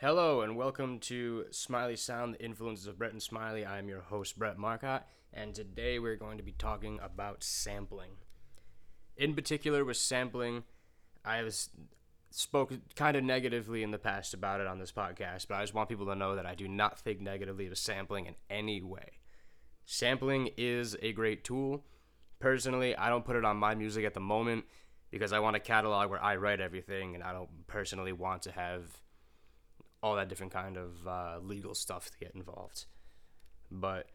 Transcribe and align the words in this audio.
Hello 0.00 0.42
and 0.42 0.56
welcome 0.56 1.00
to 1.00 1.46
Smiley 1.50 1.96
Sound, 1.96 2.34
the 2.34 2.44
influences 2.44 2.86
of 2.86 3.00
Brett 3.00 3.10
and 3.10 3.20
Smiley. 3.20 3.64
I 3.64 3.78
am 3.78 3.88
your 3.88 4.02
host, 4.02 4.38
Brett 4.38 4.56
Marcotte, 4.56 5.02
and 5.34 5.52
today 5.52 5.98
we're 5.98 6.14
going 6.14 6.38
to 6.38 6.44
be 6.44 6.52
talking 6.52 7.00
about 7.02 7.42
sampling. 7.42 8.12
In 9.16 9.34
particular, 9.34 9.84
with 9.84 9.96
sampling, 9.96 10.62
I 11.24 11.38
have 11.38 11.52
spoken 12.30 12.82
kind 12.94 13.16
of 13.16 13.24
negatively 13.24 13.82
in 13.82 13.90
the 13.90 13.98
past 13.98 14.34
about 14.34 14.60
it 14.60 14.68
on 14.68 14.78
this 14.78 14.92
podcast, 14.92 15.48
but 15.48 15.56
I 15.56 15.62
just 15.62 15.74
want 15.74 15.88
people 15.88 16.06
to 16.06 16.14
know 16.14 16.36
that 16.36 16.46
I 16.46 16.54
do 16.54 16.68
not 16.68 17.00
think 17.00 17.20
negatively 17.20 17.66
of 17.66 17.76
sampling 17.76 18.26
in 18.26 18.36
any 18.48 18.80
way. 18.80 19.18
Sampling 19.84 20.50
is 20.56 20.96
a 21.02 21.12
great 21.12 21.42
tool. 21.42 21.84
Personally, 22.38 22.94
I 22.94 23.08
don't 23.08 23.24
put 23.24 23.34
it 23.34 23.44
on 23.44 23.56
my 23.56 23.74
music 23.74 24.04
at 24.04 24.14
the 24.14 24.20
moment 24.20 24.64
because 25.10 25.32
I 25.32 25.40
want 25.40 25.56
a 25.56 25.60
catalog 25.60 26.08
where 26.08 26.22
I 26.22 26.36
write 26.36 26.60
everything, 26.60 27.16
and 27.16 27.24
I 27.24 27.32
don't 27.32 27.66
personally 27.66 28.12
want 28.12 28.42
to 28.42 28.52
have 28.52 28.84
all 30.02 30.16
that 30.16 30.28
different 30.28 30.52
kind 30.52 30.76
of 30.76 31.06
uh, 31.06 31.38
legal 31.42 31.74
stuff 31.74 32.10
to 32.10 32.18
get 32.18 32.34
involved. 32.34 32.86
But 33.70 34.06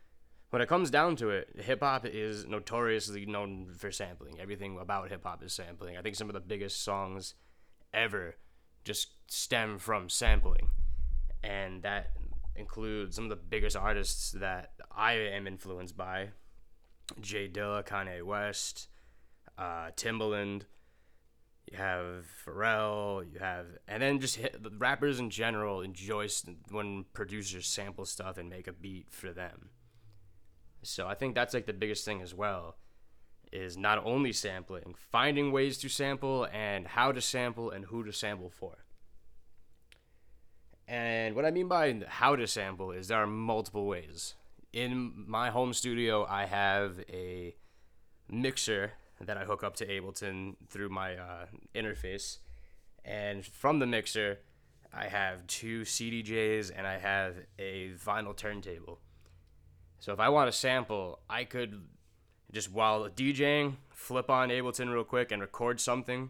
when 0.49 0.61
it 0.61 0.69
comes 0.69 0.89
down 0.89 1.15
to 1.17 1.29
it, 1.29 1.49
hip 1.59 1.81
hop 1.81 2.05
is 2.05 2.45
notoriously 2.45 3.25
known 3.25 3.73
for 3.77 3.91
sampling. 3.91 4.39
Everything 4.39 4.77
about 4.79 5.09
hip 5.09 5.23
hop 5.23 5.43
is 5.43 5.53
sampling. 5.53 5.97
I 5.97 6.01
think 6.01 6.15
some 6.15 6.29
of 6.29 6.33
the 6.33 6.39
biggest 6.39 6.83
songs 6.83 7.33
ever 7.93 8.35
just 8.83 9.09
stem 9.27 9.77
from 9.77 10.09
sampling. 10.09 10.69
And 11.43 11.83
that 11.83 12.11
includes 12.55 13.15
some 13.15 13.25
of 13.25 13.29
the 13.29 13.35
biggest 13.35 13.75
artists 13.75 14.31
that 14.33 14.73
I 14.95 15.13
am 15.13 15.47
influenced 15.47 15.97
by 15.97 16.29
Jay 17.19 17.49
Dilla, 17.49 17.85
Kanye 17.85 18.23
West, 18.23 18.87
uh, 19.57 19.91
Timbaland, 19.95 20.63
you 21.71 21.77
have 21.77 22.25
Pharrell, 22.45 23.25
you 23.31 23.39
have, 23.39 23.67
and 23.87 24.03
then 24.03 24.19
just 24.19 24.35
hit, 24.35 24.61
the 24.61 24.69
rappers 24.69 25.19
in 25.19 25.29
general 25.29 25.81
enjoy 25.81 26.27
when 26.69 27.05
producers 27.13 27.67
sample 27.67 28.05
stuff 28.05 28.37
and 28.37 28.49
make 28.49 28.67
a 28.67 28.73
beat 28.73 29.07
for 29.09 29.31
them. 29.31 29.69
So 30.81 31.07
I 31.07 31.15
think 31.15 31.35
that's 31.35 31.53
like 31.53 31.65
the 31.65 31.73
biggest 31.73 32.03
thing 32.05 32.21
as 32.21 32.33
well, 32.33 32.75
is 33.51 33.77
not 33.77 34.03
only 34.05 34.33
sampling, 34.33 34.95
finding 35.11 35.51
ways 35.51 35.77
to 35.79 35.89
sample 35.89 36.47
and 36.51 36.87
how 36.87 37.11
to 37.11 37.21
sample 37.21 37.71
and 37.71 37.85
who 37.85 38.03
to 38.03 38.11
sample 38.11 38.49
for. 38.49 38.85
And 40.87 41.35
what 41.35 41.45
I 41.45 41.51
mean 41.51 41.69
by 41.69 42.01
how 42.07 42.35
to 42.35 42.45
sample 42.45 42.91
is 42.91 43.07
there 43.07 43.19
are 43.19 43.27
multiple 43.27 43.85
ways. 43.85 44.35
In 44.73 45.13
my 45.27 45.49
home 45.49 45.73
studio, 45.73 46.25
I 46.29 46.45
have 46.45 46.99
a 47.09 47.55
mixer 48.29 48.93
that 49.25 49.37
I 49.37 49.45
hook 49.45 49.63
up 49.63 49.75
to 49.77 49.85
Ableton 49.85 50.55
through 50.67 50.89
my 50.89 51.15
uh, 51.15 51.45
interface. 51.75 52.37
And 53.05 53.45
from 53.45 53.79
the 53.79 53.85
mixer, 53.85 54.39
I 54.93 55.07
have 55.07 55.45
two 55.47 55.81
CDJs 55.81 56.71
and 56.75 56.85
I 56.85 56.97
have 56.97 57.35
a 57.57 57.91
vinyl 57.93 58.35
turntable. 58.35 58.99
So 59.99 60.13
if 60.13 60.19
I 60.19 60.29
want 60.29 60.51
to 60.51 60.57
sample, 60.57 61.19
I 61.29 61.43
could 61.43 61.81
just 62.51 62.71
while 62.71 63.09
DJing, 63.09 63.77
flip 63.89 64.29
on 64.29 64.49
Ableton 64.49 64.93
real 64.93 65.03
quick 65.03 65.31
and 65.31 65.41
record 65.41 65.79
something 65.79 66.29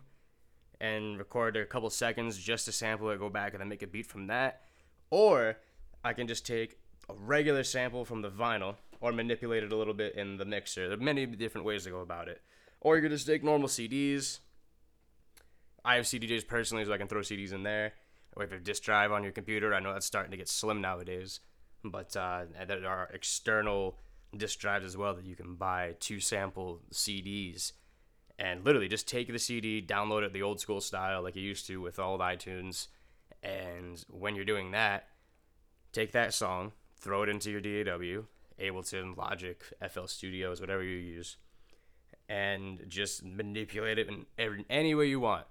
and 0.79 1.17
record 1.17 1.57
a 1.57 1.65
couple 1.65 1.89
seconds 1.89 2.37
just 2.37 2.65
to 2.65 2.71
sample 2.71 3.09
it, 3.09 3.19
go 3.19 3.29
back 3.29 3.53
and 3.53 3.61
then 3.61 3.67
make 3.67 3.83
a 3.83 3.87
beat 3.87 4.05
from 4.05 4.27
that. 4.27 4.61
Or 5.09 5.57
I 6.03 6.13
can 6.13 6.27
just 6.27 6.45
take 6.45 6.77
a 7.09 7.13
regular 7.13 7.63
sample 7.63 8.05
from 8.05 8.21
the 8.21 8.29
vinyl 8.29 8.75
or 9.01 9.11
manipulate 9.11 9.63
it 9.63 9.73
a 9.73 9.75
little 9.75 9.93
bit 9.93 10.15
in 10.15 10.37
the 10.37 10.45
mixer. 10.45 10.87
There 10.87 10.97
are 10.97 11.01
many 11.01 11.25
different 11.25 11.65
ways 11.65 11.83
to 11.83 11.89
go 11.89 11.99
about 11.99 12.29
it. 12.29 12.41
Or 12.83 12.97
you 12.97 13.01
could 13.01 13.11
just 13.11 13.25
take 13.25 13.43
normal 13.43 13.69
CDs. 13.69 14.39
I 15.85 15.95
have 15.95 16.05
CDJs 16.05 16.45
personally, 16.47 16.83
so 16.83 16.91
I 16.91 16.97
can 16.97 17.07
throw 17.07 17.21
CDs 17.21 17.53
in 17.53 17.63
there. 17.63 17.93
Or 18.35 18.43
if 18.43 18.49
you 18.49 18.55
have 18.55 18.61
a 18.61 18.65
disk 18.65 18.83
drive 18.83 19.11
on 19.11 19.23
your 19.23 19.31
computer, 19.31 19.73
I 19.73 19.79
know 19.79 19.93
that's 19.93 20.05
starting 20.05 20.31
to 20.31 20.37
get 20.37 20.49
slim 20.49 20.81
nowadays. 20.81 21.39
But 21.83 22.15
uh, 22.15 22.43
there 22.67 22.85
are 22.87 23.09
external 23.13 23.97
disk 24.35 24.59
drives 24.59 24.85
as 24.85 24.97
well 24.97 25.13
that 25.13 25.25
you 25.25 25.35
can 25.35 25.55
buy 25.55 25.95
to 26.01 26.19
sample 26.19 26.81
CDs. 26.91 27.71
And 28.37 28.65
literally 28.65 28.89
just 28.89 29.07
take 29.07 29.31
the 29.31 29.39
CD, 29.39 29.81
download 29.81 30.23
it 30.23 30.33
the 30.33 30.41
old 30.41 30.59
school 30.59 30.81
style 30.81 31.21
like 31.21 31.35
you 31.35 31.41
used 31.41 31.67
to 31.67 31.79
with 31.79 31.99
old 31.99 32.19
iTunes. 32.19 32.87
And 33.41 34.03
when 34.09 34.35
you're 34.35 34.45
doing 34.45 34.71
that, 34.71 35.07
take 35.93 36.11
that 36.11 36.33
song, 36.33 36.73
throw 36.99 37.23
it 37.23 37.29
into 37.29 37.51
your 37.51 37.61
DAW, 37.61 38.23
Ableton, 38.59 39.15
Logic, 39.15 39.63
FL 39.89 40.05
Studios, 40.05 40.59
whatever 40.59 40.83
you 40.83 40.97
use, 40.97 41.37
and 42.29 42.83
just 42.87 43.23
manipulate 43.23 43.99
it 43.99 44.07
in 44.07 44.65
any 44.69 44.95
way 44.95 45.07
you 45.07 45.19
want. 45.19 45.45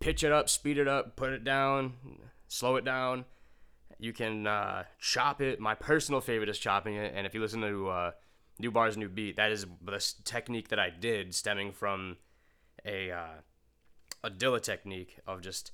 Pitch 0.00 0.22
it 0.22 0.32
up, 0.32 0.48
speed 0.48 0.78
it 0.78 0.88
up, 0.88 1.16
put 1.16 1.32
it 1.32 1.44
down, 1.44 1.94
slow 2.46 2.76
it 2.76 2.84
down. 2.84 3.24
You 3.98 4.12
can 4.12 4.46
uh, 4.46 4.84
chop 5.00 5.40
it. 5.40 5.58
My 5.58 5.74
personal 5.74 6.20
favorite 6.20 6.48
is 6.48 6.58
chopping 6.58 6.94
it. 6.94 7.12
And 7.16 7.26
if 7.26 7.34
you 7.34 7.40
listen 7.40 7.60
to 7.62 7.88
uh, 7.88 8.10
New 8.58 8.70
Bars, 8.70 8.96
New 8.96 9.08
Beat, 9.08 9.36
that 9.36 9.50
is 9.50 9.66
the 9.84 10.14
technique 10.24 10.68
that 10.68 10.78
I 10.78 10.90
did 10.90 11.34
stemming 11.34 11.72
from 11.72 12.16
a, 12.84 13.10
uh, 13.10 13.40
a 14.22 14.30
Dilla 14.30 14.60
technique 14.60 15.18
of 15.26 15.40
just 15.40 15.72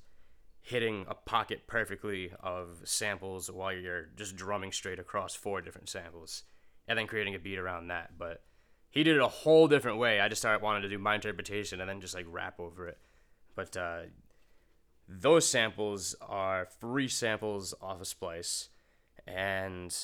hitting 0.61 1.05
a 1.07 1.13
pocket 1.13 1.67
perfectly 1.67 2.31
of 2.39 2.81
samples 2.83 3.51
while 3.51 3.71
you're 3.71 4.07
just 4.15 4.35
drumming 4.35 4.71
straight 4.71 4.97
across 4.97 5.35
four 5.35 5.61
different 5.61 5.87
samples 5.87 6.41
and 6.87 6.97
then 6.97 7.05
creating 7.05 7.35
a 7.35 7.39
beat 7.39 7.59
around 7.59 7.87
that. 7.87 8.17
But 8.17 8.41
he 8.95 9.03
did 9.03 9.17
it 9.17 9.21
a 9.21 9.27
whole 9.27 9.67
different 9.67 9.97
way. 9.97 10.21
I 10.21 10.29
just 10.29 10.41
started 10.41 10.63
wanting 10.63 10.81
to 10.83 10.89
do 10.89 10.97
my 10.97 11.15
interpretation 11.15 11.81
and 11.81 11.89
then 11.89 11.99
just 12.01 12.15
like 12.15 12.25
rap 12.29 12.59
over 12.59 12.87
it. 12.87 12.97
But 13.53 13.75
uh, 13.75 14.03
those 15.07 15.47
samples 15.47 16.15
are 16.21 16.67
free 16.79 17.09
samples 17.09 17.75
off 17.81 18.01
of 18.01 18.07
Splice, 18.07 18.69
and 19.27 19.95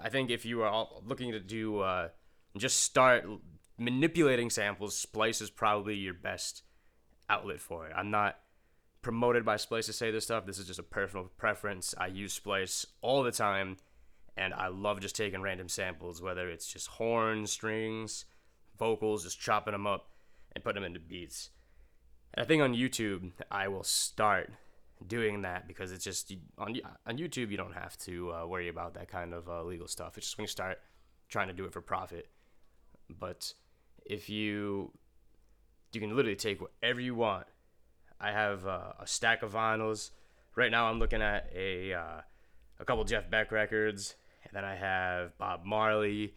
I 0.00 0.08
think 0.08 0.30
if 0.30 0.46
you 0.46 0.62
are 0.62 0.88
looking 1.04 1.32
to 1.32 1.40
do 1.40 1.80
uh, 1.80 2.08
just 2.56 2.80
start 2.80 3.24
manipulating 3.76 4.50
samples, 4.50 4.96
Splice 4.96 5.40
is 5.40 5.50
probably 5.50 5.96
your 5.96 6.14
best 6.14 6.62
outlet 7.28 7.60
for 7.60 7.86
it. 7.86 7.92
I'm 7.96 8.10
not 8.10 8.38
promoted 9.02 9.44
by 9.44 9.56
Splice 9.56 9.86
to 9.86 9.92
say 9.92 10.12
this 10.12 10.24
stuff. 10.24 10.46
This 10.46 10.58
is 10.58 10.66
just 10.66 10.78
a 10.78 10.84
personal 10.84 11.30
preference. 11.36 11.92
I 11.98 12.06
use 12.06 12.32
Splice 12.32 12.86
all 13.00 13.24
the 13.24 13.32
time 13.32 13.78
and 14.36 14.54
I 14.54 14.68
love 14.68 15.00
just 15.00 15.16
taking 15.16 15.42
random 15.42 15.68
samples, 15.68 16.22
whether 16.22 16.48
it's 16.48 16.66
just 16.66 16.88
horns, 16.88 17.50
strings, 17.50 18.24
vocals, 18.78 19.24
just 19.24 19.40
chopping 19.40 19.72
them 19.72 19.86
up 19.86 20.10
and 20.52 20.64
putting 20.64 20.82
them 20.82 20.86
into 20.86 21.00
beats. 21.00 21.50
And 22.34 22.44
I 22.44 22.46
think 22.46 22.62
on 22.62 22.74
YouTube, 22.74 23.32
I 23.50 23.68
will 23.68 23.84
start 23.84 24.50
doing 25.06 25.42
that 25.42 25.66
because 25.66 25.90
it's 25.90 26.04
just 26.04 26.32
on 26.58 26.78
on 27.06 27.18
YouTube 27.18 27.50
you 27.50 27.56
don't 27.56 27.74
have 27.74 27.98
to 27.98 28.32
uh, 28.32 28.46
worry 28.46 28.68
about 28.68 28.94
that 28.94 29.08
kind 29.08 29.34
of 29.34 29.48
uh, 29.48 29.62
legal 29.62 29.88
stuff. 29.88 30.16
It's 30.16 30.26
just 30.26 30.38
when 30.38 30.44
you 30.44 30.48
start 30.48 30.78
trying 31.28 31.48
to 31.48 31.54
do 31.54 31.64
it 31.64 31.72
for 31.72 31.80
profit. 31.80 32.28
But 33.10 33.52
if 34.06 34.30
you 34.30 34.92
you 35.94 36.00
can 36.00 36.16
literally 36.16 36.36
take 36.36 36.60
whatever 36.60 37.00
you 37.00 37.14
want. 37.14 37.46
I 38.20 38.30
have 38.30 38.66
uh, 38.66 38.92
a 39.00 39.06
stack 39.06 39.42
of 39.42 39.52
vinyls. 39.52 40.10
Right 40.54 40.70
now, 40.70 40.88
I'm 40.88 40.98
looking 40.98 41.22
at 41.22 41.50
a 41.54 41.94
uh, 41.94 42.20
a 42.78 42.84
couple 42.84 43.04
Jeff 43.04 43.30
Beck 43.30 43.52
records, 43.52 44.14
and 44.44 44.52
then 44.52 44.64
I 44.64 44.74
have 44.74 45.36
Bob 45.38 45.64
Marley, 45.64 46.34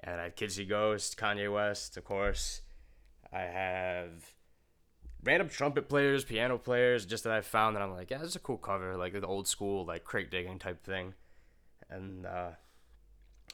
and 0.00 0.20
I 0.20 0.24
have 0.24 0.36
Kids 0.36 0.54
See 0.54 0.64
Ghost, 0.64 1.16
Kanye 1.16 1.52
West, 1.52 1.96
of 1.96 2.04
course. 2.04 2.62
I 3.32 3.40
have 3.40 4.34
random 5.24 5.48
trumpet 5.48 5.88
players, 5.88 6.24
piano 6.24 6.58
players, 6.58 7.04
just 7.04 7.24
that 7.24 7.32
I 7.32 7.40
found 7.40 7.76
that 7.76 7.82
I'm 7.82 7.92
like, 7.92 8.10
yeah, 8.10 8.18
this 8.18 8.28
is 8.28 8.36
a 8.36 8.40
cool 8.40 8.58
cover, 8.58 8.96
like 8.96 9.12
the 9.12 9.26
old 9.26 9.48
school, 9.48 9.84
like 9.84 10.04
crate 10.04 10.30
digging 10.30 10.58
type 10.58 10.82
thing. 10.82 11.14
And 11.90 12.26
uh, 12.26 12.50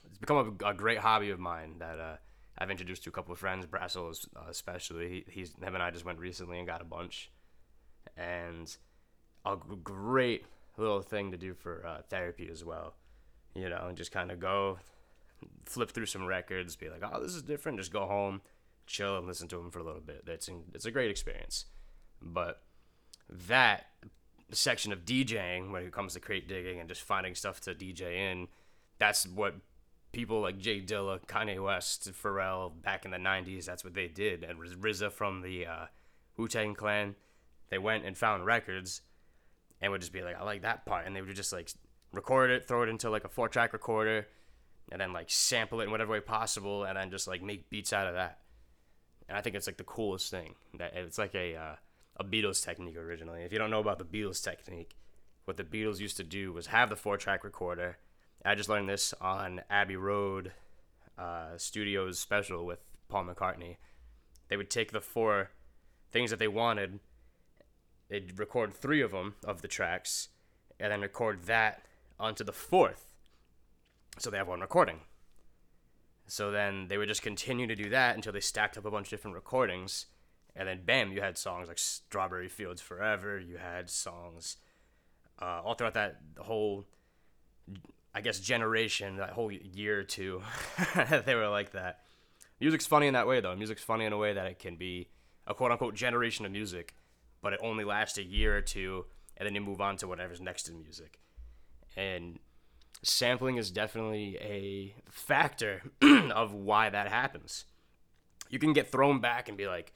it's 0.06 0.18
become 0.18 0.58
a, 0.62 0.70
a, 0.70 0.74
great 0.74 0.98
hobby 0.98 1.30
of 1.30 1.38
mine 1.38 1.76
that 1.78 1.98
uh, 1.98 2.16
I've 2.58 2.70
introduced 2.70 3.04
to 3.04 3.10
a 3.10 3.12
couple 3.12 3.32
of 3.32 3.38
friends, 3.38 3.66
Brassel 3.66 4.10
uh, 4.36 4.40
especially. 4.48 5.08
He, 5.08 5.24
he's 5.28 5.54
him 5.54 5.74
and 5.74 5.82
I 5.82 5.90
just 5.90 6.04
went 6.04 6.18
recently 6.18 6.58
and 6.58 6.66
got 6.66 6.80
a 6.80 6.84
bunch, 6.84 7.30
and 8.16 8.76
a 9.46 9.56
great 9.56 10.44
little 10.76 11.00
thing 11.00 11.30
to 11.30 11.36
do 11.36 11.54
for 11.54 11.86
uh, 11.86 12.02
therapy 12.08 12.48
as 12.50 12.64
well 12.64 12.94
you 13.54 13.68
know, 13.68 13.86
and 13.88 13.96
just 13.96 14.12
kind 14.12 14.30
of 14.30 14.40
go 14.40 14.78
flip 15.66 15.90
through 15.90 16.06
some 16.06 16.26
records, 16.26 16.76
be 16.76 16.88
like, 16.88 17.02
oh, 17.02 17.22
this 17.22 17.34
is 17.34 17.42
different. 17.42 17.78
Just 17.78 17.92
go 17.92 18.06
home, 18.06 18.42
chill, 18.86 19.16
and 19.16 19.26
listen 19.26 19.48
to 19.48 19.56
them 19.56 19.70
for 19.70 19.78
a 19.78 19.84
little 19.84 20.00
bit. 20.00 20.24
It's 20.26 20.48
it's 20.72 20.86
a 20.86 20.90
great 20.90 21.10
experience. 21.10 21.66
But 22.20 22.62
that 23.28 23.86
section 24.50 24.92
of 24.92 25.04
DJing, 25.04 25.70
when 25.70 25.82
it 25.82 25.92
comes 25.92 26.14
to 26.14 26.20
crate 26.20 26.48
digging 26.48 26.80
and 26.80 26.88
just 26.88 27.02
finding 27.02 27.34
stuff 27.34 27.60
to 27.62 27.74
DJ 27.74 28.30
in, 28.30 28.48
that's 28.98 29.26
what 29.26 29.54
people 30.12 30.40
like 30.40 30.58
Jay 30.58 30.80
Dilla, 30.80 31.20
Kanye 31.26 31.62
West, 31.62 32.10
Pharrell 32.12 32.72
back 32.82 33.04
in 33.04 33.10
the 33.10 33.18
'90s. 33.18 33.64
That's 33.64 33.84
what 33.84 33.94
they 33.94 34.08
did, 34.08 34.42
and 34.44 34.58
RZA 34.58 35.12
from 35.12 35.42
the 35.42 35.66
uh, 35.66 35.86
Wu 36.36 36.48
Tang 36.48 36.74
Clan. 36.74 37.14
They 37.70 37.78
went 37.78 38.04
and 38.04 38.16
found 38.16 38.46
records, 38.46 39.02
and 39.80 39.90
would 39.92 40.00
just 40.00 40.12
be 40.12 40.22
like, 40.22 40.38
"I 40.38 40.44
like 40.44 40.62
that 40.62 40.86
part," 40.86 41.06
and 41.06 41.14
they 41.14 41.22
would 41.22 41.34
just 41.34 41.52
like 41.52 41.70
record 42.14 42.50
it, 42.50 42.66
throw 42.66 42.82
it 42.82 42.88
into 42.88 43.10
like 43.10 43.24
a 43.24 43.28
four 43.28 43.48
track 43.48 43.72
recorder, 43.72 44.26
and 44.92 45.00
then 45.00 45.12
like 45.12 45.30
sample 45.30 45.80
it 45.80 45.84
in 45.84 45.90
whatever 45.90 46.12
way 46.12 46.20
possible, 46.20 46.84
and 46.84 46.96
then 46.96 47.10
just 47.10 47.28
like 47.28 47.42
make 47.42 47.70
beats 47.70 47.92
out 47.92 48.06
of 48.06 48.14
that. 48.14 48.38
And 49.28 49.38
I 49.38 49.40
think 49.40 49.56
it's 49.56 49.66
like 49.66 49.76
the 49.76 49.84
coolest 49.84 50.30
thing. 50.30 50.54
That 50.78 50.94
it's 50.94 51.18
like 51.18 51.34
a 51.34 51.56
uh, 51.56 51.74
a 52.16 52.24
Beatles 52.24 52.64
technique 52.64 52.96
originally. 52.96 53.42
If 53.42 53.52
you 53.52 53.58
don't 53.58 53.70
know 53.70 53.80
about 53.80 53.98
the 53.98 54.04
Beatles 54.04 54.42
technique, 54.42 54.96
what 55.44 55.56
the 55.56 55.64
Beatles 55.64 56.00
used 56.00 56.16
to 56.18 56.24
do 56.24 56.52
was 56.52 56.68
have 56.68 56.88
the 56.88 56.96
four 56.96 57.16
track 57.16 57.44
recorder. 57.44 57.98
I 58.44 58.54
just 58.54 58.68
learned 58.68 58.88
this 58.88 59.14
on 59.20 59.62
Abbey 59.70 59.96
Road 59.96 60.52
uh, 61.16 61.56
Studios 61.56 62.18
special 62.18 62.66
with 62.66 62.80
Paul 63.08 63.24
McCartney. 63.24 63.76
They 64.48 64.56
would 64.56 64.68
take 64.68 64.92
the 64.92 65.00
four 65.00 65.50
things 66.10 66.30
that 66.30 66.38
they 66.38 66.48
wanted, 66.48 67.00
they'd 68.08 68.38
record 68.38 68.72
three 68.72 69.00
of 69.00 69.10
them 69.10 69.34
of 69.44 69.62
the 69.62 69.68
tracks, 69.68 70.28
and 70.78 70.92
then 70.92 71.00
record 71.00 71.44
that 71.44 71.84
onto 72.18 72.44
the 72.44 72.52
fourth. 72.52 73.06
So 74.18 74.30
they 74.30 74.36
have 74.36 74.48
one 74.48 74.60
recording. 74.60 75.00
So 76.26 76.50
then 76.50 76.88
they 76.88 76.96
would 76.96 77.08
just 77.08 77.22
continue 77.22 77.66
to 77.66 77.74
do 77.74 77.90
that 77.90 78.16
until 78.16 78.32
they 78.32 78.40
stacked 78.40 78.78
up 78.78 78.84
a 78.84 78.90
bunch 78.90 79.08
of 79.08 79.10
different 79.10 79.34
recordings. 79.34 80.06
And 80.56 80.68
then, 80.68 80.82
bam, 80.84 81.12
you 81.12 81.20
had 81.20 81.36
songs 81.36 81.68
like 81.68 81.78
Strawberry 81.78 82.48
Fields 82.48 82.80
Forever. 82.80 83.38
You 83.38 83.56
had 83.56 83.90
songs 83.90 84.56
uh, 85.42 85.60
all 85.64 85.74
throughout 85.74 85.94
that 85.94 86.20
whole, 86.38 86.86
I 88.14 88.20
guess, 88.20 88.38
generation, 88.38 89.16
that 89.16 89.30
whole 89.30 89.50
year 89.50 89.98
or 90.00 90.04
two. 90.04 90.42
they 91.26 91.34
were 91.34 91.48
like 91.48 91.72
that. 91.72 92.00
Music's 92.60 92.86
funny 92.86 93.08
in 93.08 93.14
that 93.14 93.26
way, 93.26 93.40
though. 93.40 93.54
Music's 93.56 93.82
funny 93.82 94.04
in 94.04 94.12
a 94.12 94.16
way 94.16 94.32
that 94.32 94.46
it 94.46 94.58
can 94.58 94.76
be 94.76 95.08
a 95.46 95.54
quote 95.54 95.72
unquote 95.72 95.94
generation 95.94 96.46
of 96.46 96.52
music, 96.52 96.94
but 97.42 97.52
it 97.52 97.60
only 97.62 97.84
lasts 97.84 98.16
a 98.16 98.22
year 98.22 98.56
or 98.56 98.60
two, 98.60 99.04
and 99.36 99.46
then 99.46 99.54
you 99.54 99.60
move 99.60 99.80
on 99.80 99.96
to 99.98 100.08
whatever's 100.08 100.40
next 100.40 100.68
in 100.68 100.80
music. 100.80 101.18
And 101.96 102.38
sampling 103.02 103.56
is 103.56 103.70
definitely 103.70 104.36
a 104.40 104.94
factor 105.10 105.82
of 106.02 106.52
why 106.54 106.90
that 106.90 107.08
happens. 107.08 107.66
You 108.50 108.58
can 108.58 108.72
get 108.72 108.90
thrown 108.90 109.20
back 109.20 109.48
and 109.48 109.56
be 109.56 109.66
like, 109.66 109.92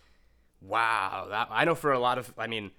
wow, 0.60 1.26
that, 1.30 1.48
I 1.50 1.64
know 1.64 1.74
for 1.74 1.92
a 1.92 1.98
lot 1.98 2.18
of, 2.18 2.32
I 2.38 2.46
mean, 2.46 2.70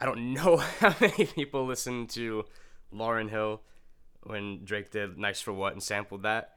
I 0.00 0.06
don't 0.06 0.32
know 0.34 0.56
how 0.56 0.94
many 1.00 1.26
people 1.26 1.66
listen 1.66 2.06
to 2.08 2.44
Lauryn 2.92 3.30
Hill 3.30 3.62
when 4.24 4.64
Drake 4.64 4.90
did 4.90 5.18
Nice 5.18 5.40
for 5.40 5.52
What 5.52 5.72
and 5.72 5.82
sampled 5.82 6.22
that. 6.22 6.56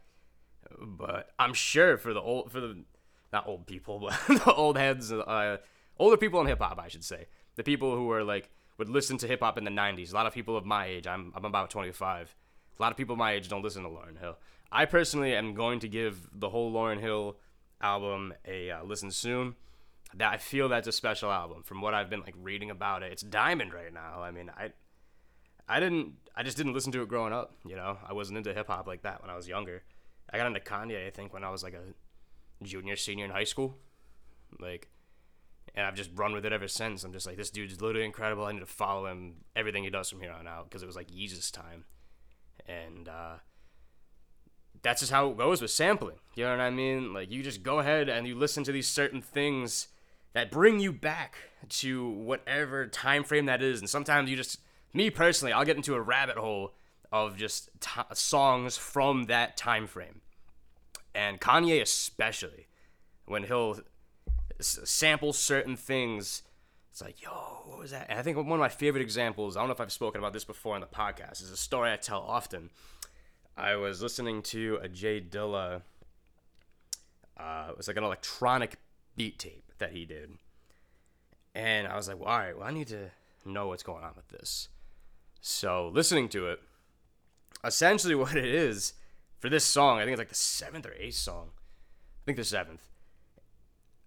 But 0.80 1.30
I'm 1.38 1.54
sure 1.54 1.98
for 1.98 2.14
the 2.14 2.22
old, 2.22 2.52
for 2.52 2.60
the, 2.60 2.84
not 3.32 3.48
old 3.48 3.68
people, 3.68 4.00
but 4.28 4.44
the 4.44 4.54
old 4.54 4.78
heads, 4.78 5.12
uh, 5.12 5.58
older 5.98 6.18
people 6.18 6.42
in 6.42 6.48
hip 6.48 6.60
hop, 6.60 6.80
I 6.80 6.88
should 6.88 7.04
say. 7.04 7.28
The 7.56 7.64
people 7.64 7.96
who 7.96 8.12
are 8.12 8.24
like, 8.24 8.50
would 8.78 8.90
listen 8.90 9.18
to 9.20 9.28
hip 9.28 9.42
hop 9.42 9.58
in 9.58 9.64
the 9.64 9.72
90s. 9.72 10.12
A 10.12 10.16
lot 10.16 10.26
of 10.26 10.34
people 10.34 10.58
of 10.58 10.66
my 10.66 10.86
age, 10.86 11.08
I'm, 11.08 11.32
I'm 11.36 11.46
about 11.46 11.70
25 11.70 12.36
a 12.78 12.82
lot 12.82 12.92
of 12.92 12.98
people 12.98 13.16
my 13.16 13.34
age 13.34 13.48
don't 13.48 13.64
listen 13.64 13.84
to 13.84 13.90
Lauryn 13.90 14.20
Hill. 14.20 14.38
I 14.72 14.86
personally 14.86 15.34
am 15.36 15.54
going 15.54 15.80
to 15.80 15.88
give 15.88 16.28
the 16.34 16.50
whole 16.50 16.72
Lauryn 16.72 17.00
Hill 17.00 17.38
album 17.82 18.34
a 18.46 18.72
uh, 18.72 18.84
listen 18.84 19.12
soon. 19.12 19.56
That 20.14 20.34
I 20.34 20.38
feel 20.38 20.70
that's 20.70 20.88
a 20.88 20.92
special 20.92 21.32
album. 21.32 21.64
From 21.64 21.82
what 21.82 21.94
I've 21.94 22.10
been 22.10 22.22
like 22.22 22.36
reading 22.38 22.70
about 22.70 23.04
it, 23.04 23.12
it's 23.12 23.22
diamond 23.22 23.74
right 23.74 23.94
now. 23.94 24.22
I 24.22 24.32
mean, 24.32 24.50
I 24.56 24.72
I 25.68 25.80
didn't 25.80 26.14
I 26.36 26.44
just 26.44 26.58
didn't 26.58 26.74
listen 26.74 26.92
to 26.94 27.02
it 27.02 27.10
growing 27.10 27.34
up. 27.34 27.54
You 27.66 27.76
know, 27.76 27.98
I 28.08 28.14
wasn't 28.14 28.38
into 28.38 28.54
hip 28.54 28.68
hop 28.68 28.88
like 28.88 29.02
that 29.04 29.22
when 29.22 29.30
I 29.30 29.36
was 29.36 29.48
younger. 29.48 29.84
I 30.32 30.38
got 30.38 30.48
into 30.48 30.60
Kanye 30.60 31.08
I 31.08 31.10
think 31.10 31.34
when 31.34 31.44
I 31.44 31.50
was 31.50 31.64
like 31.64 31.74
a 31.74 32.64
junior 32.64 32.96
senior 32.96 33.26
in 33.26 33.32
high 33.32 33.44
school. 33.44 33.78
Like 34.60 34.90
and 35.76 35.86
I've 35.86 35.96
just 35.96 36.10
run 36.16 36.34
with 36.34 36.46
it 36.46 36.54
ever 36.54 36.68
since. 36.68 37.04
I'm 37.04 37.14
just 37.14 37.28
like, 37.28 37.38
this 37.38 37.52
dude's 37.52 37.82
literally 37.82 38.06
incredible. 38.06 38.46
I 38.46 38.54
need 38.54 38.62
to 38.62 38.66
follow 38.66 39.06
him 39.06 39.36
everything 39.56 39.84
he 39.84 39.90
does 39.92 40.10
from 40.10 40.22
here 40.22 40.32
on 40.32 40.48
out 40.48 40.70
because 40.70 40.82
it 40.82 40.88
was 40.88 40.96
like 40.96 41.12
Yeezus 41.12 41.52
time 41.52 41.86
and 42.68 43.08
uh, 43.08 43.36
that's 44.82 45.02
just 45.02 45.12
how 45.12 45.30
it 45.30 45.38
goes 45.38 45.62
with 45.62 45.72
sampling. 45.72 46.18
You 46.36 46.46
know 46.46 46.52
what 46.52 46.62
I 46.62 46.70
mean? 46.70 47.14
Like 47.14 47.32
you 47.32 47.44
just 47.44 47.64
go 47.64 47.80
ahead 47.80 48.10
and 48.10 48.28
you 48.28 48.36
listen 48.36 48.64
to 48.66 48.72
these 48.72 48.88
certain 48.88 49.22
things 49.22 49.88
that 50.34 50.52
bring 50.52 50.80
you 50.80 50.92
back 50.92 51.36
to 51.70 52.08
whatever 52.10 52.88
time 52.88 53.24
frame 53.24 53.46
that 53.46 53.62
is, 53.62 53.80
and 53.80 53.90
sometimes 53.90 54.30
you 54.30 54.36
just, 54.36 54.60
me 54.94 55.10
personally, 55.10 55.54
I'll 55.54 55.66
get 55.66 55.78
into 55.78 55.96
a 55.96 56.02
rabbit 56.02 56.38
hole 56.38 56.74
of 57.12 57.38
just 57.38 57.70
t- 57.80 58.02
songs 58.14 58.76
from 58.76 59.26
that 59.26 59.56
time 59.56 59.88
frame, 59.88 60.22
and 61.14 61.40
Kanye 61.40 61.82
especially, 61.82 62.68
when 63.26 63.44
he'll 63.44 63.80
sample 64.66 65.34
certain 65.34 65.76
things. 65.76 66.44
It's 66.92 67.02
like, 67.02 67.22
yo, 67.22 67.30
what 67.66 67.80
was 67.80 67.92
that? 67.92 68.08
And 68.10 68.18
I 68.18 68.22
think 68.22 68.38
one 68.38 68.48
of 68.48 68.60
my 68.60 68.70
favorite 68.70 69.02
examples, 69.02 69.58
I 69.58 69.60
don't 69.60 69.68
know 69.68 69.74
if 69.74 69.82
I've 69.82 69.92
spoken 69.92 70.20
about 70.20 70.34
this 70.34 70.46
before 70.46 70.76
on 70.76 70.82
the 70.82 70.88
podcast, 70.88 71.42
is 71.44 71.52
a 71.52 71.58
story 71.58 71.92
I 71.92 71.98
tell 71.98 72.22
often. 72.22 72.70
I 73.58 73.76
was 73.76 74.02
listening 74.02 74.42
to 74.44 74.80
a 74.82 74.88
Jay 74.88 75.22
Dilla, 75.22 75.82
uh, 77.38 77.68
it 77.70 77.78
was 77.78 77.88
like 77.88 77.98
an 77.98 78.04
electronic 78.04 78.78
beat 79.16 79.40
tape 79.40 79.72
that 79.78 79.92
he 79.92 80.06
did. 80.06 80.38
And 81.54 81.88
I 81.88 81.96
was 81.96 82.08
like, 82.08 82.20
well, 82.20 82.30
all 82.30 82.40
right, 82.40 82.58
well, 82.58 82.68
I 82.68 82.72
need 82.72 82.88
to 82.88 83.12
know 83.46 83.68
what's 83.68 83.84
going 83.84 84.04
on 84.04 84.14
with 84.16 84.28
this. 84.30 84.70
So 85.42 85.90
listening 85.94 86.28
to 86.30 86.48
it, 86.48 86.60
essentially 87.64 88.16
what 88.16 88.36
it 88.36 88.46
is 88.46 88.94
for 89.38 89.50
this 89.50 89.66
song, 89.66 90.00
I 90.00 90.04
think 90.04 90.14
it's 90.14 90.20
like 90.20 90.30
the 90.30 90.36
seventh 90.36 90.86
or 90.86 90.94
eighth 90.98 91.16
song. 91.16 91.50
I 91.54 92.26
think 92.26 92.38
the 92.38 92.44
seventh. 92.44 92.82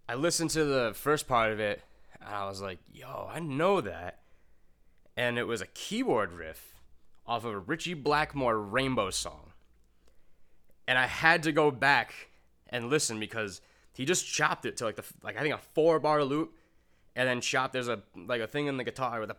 I 0.08 0.14
listened 0.14 0.50
to 0.50 0.64
the 0.64 0.92
first 0.94 1.28
part 1.28 1.52
of 1.52 1.60
it 1.60 1.82
and 2.20 2.34
I 2.34 2.46
was 2.46 2.60
like, 2.60 2.78
yo, 2.92 3.28
I 3.32 3.40
know 3.40 3.80
that. 3.80 4.20
And 5.16 5.38
it 5.38 5.46
was 5.46 5.60
a 5.60 5.66
keyboard 5.66 6.32
riff 6.32 6.74
off 7.26 7.44
of 7.44 7.52
a 7.52 7.58
Ritchie 7.58 7.94
Blackmore 7.94 8.58
Rainbow 8.58 9.10
song. 9.10 9.52
And 10.86 10.98
I 10.98 11.06
had 11.06 11.42
to 11.42 11.52
go 11.52 11.70
back 11.70 12.30
and 12.70 12.88
listen 12.88 13.20
because 13.20 13.60
he 13.92 14.04
just 14.04 14.26
chopped 14.26 14.64
it 14.64 14.76
to 14.78 14.84
like 14.84 14.96
the 14.96 15.04
like 15.22 15.36
I 15.36 15.42
think 15.42 15.54
a 15.54 15.58
four 15.58 15.98
bar 15.98 16.24
loop 16.24 16.54
and 17.16 17.28
then 17.28 17.40
chopped 17.40 17.72
there's 17.72 17.88
a 17.88 18.00
like 18.14 18.40
a 18.40 18.46
thing 18.46 18.66
in 18.68 18.76
the 18.76 18.84
guitar 18.84 19.20
with 19.20 19.30
a 19.30 19.36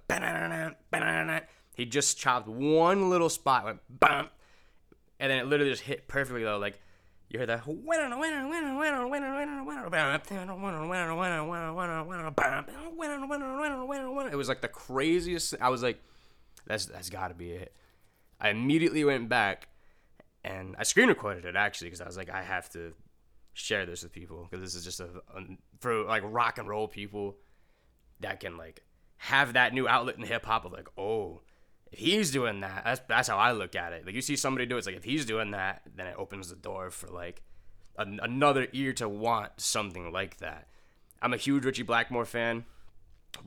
he 1.75 1.86
just 1.86 2.18
chopped 2.18 2.48
one 2.48 3.10
little 3.10 3.30
spot 3.30 3.63
went 3.63 3.80
bam 3.89 4.27
and 5.19 5.31
then 5.31 5.39
it 5.39 5.48
literally 5.48 5.71
just 5.71 5.83
hit 5.83 6.07
perfectly 6.07 6.44
though 6.44 6.57
like 6.57 6.80
you 7.29 7.39
heard 7.39 7.49
that. 7.49 7.63
It 14.31 14.35
was 14.35 14.49
like 14.49 14.61
the 14.61 14.67
craziest. 14.67 15.55
I 15.61 15.69
was 15.69 15.83
like, 15.83 16.01
that's 16.65 16.85
that's 16.87 17.09
got 17.09 17.27
to 17.27 17.35
be 17.35 17.51
it. 17.51 17.75
I 18.41 18.49
immediately 18.49 19.03
went 19.03 19.29
back 19.29 19.67
and 20.43 20.75
I 20.79 20.83
screen 20.83 21.09
recorded 21.09 21.45
it 21.45 21.55
actually 21.55 21.87
because 21.87 22.01
I 22.01 22.07
was 22.07 22.17
like, 22.17 22.29
I 22.29 22.41
have 22.41 22.69
to 22.71 22.93
share 23.53 23.85
this 23.85 24.03
with 24.03 24.11
people 24.11 24.47
because 24.49 24.63
this 24.63 24.75
is 24.75 24.83
just 24.83 24.99
a, 24.99 25.09
a 25.35 25.41
for 25.79 26.03
like 26.03 26.23
rock 26.25 26.57
and 26.57 26.67
roll 26.67 26.87
people 26.87 27.37
that 28.21 28.39
can 28.39 28.57
like 28.57 28.81
have 29.17 29.53
that 29.53 29.73
new 29.73 29.87
outlet 29.87 30.17
in 30.17 30.23
hip 30.23 30.45
hop 30.45 30.65
of 30.65 30.71
like, 30.71 30.87
oh, 30.97 31.41
if 31.91 32.00
he's 32.00 32.31
doing 32.31 32.62
that, 32.62 32.83
that's 32.86 33.01
that's 33.07 33.28
how 33.28 33.37
I 33.37 33.52
look 33.52 33.75
at 33.75 33.94
it. 33.94 34.06
Like 34.06 34.16
you 34.16 34.21
see 34.21 34.35
somebody 34.35 34.66
do 34.66 34.75
it, 34.75 34.80
it's 34.80 34.87
like 34.87 34.95
if 34.95 35.04
he's 35.04 35.25
doing 35.25 35.52
that, 35.52 35.81
then 35.95 36.07
it 36.07 36.16
opens 36.18 36.49
the 36.49 36.56
door 36.56 36.92
for 36.92 37.07
like 37.07 37.42
an, 37.97 38.19
another 38.21 38.68
ear 38.73 38.94
to 38.94 39.09
want 39.09 39.52
something 39.57 40.11
like 40.11 40.37
that. 40.37 40.68
I'm 41.21 41.33
a 41.33 41.37
huge 41.37 41.66
Ritchie 41.66 41.83
Blackmore 41.83 42.25
fan. 42.25 42.66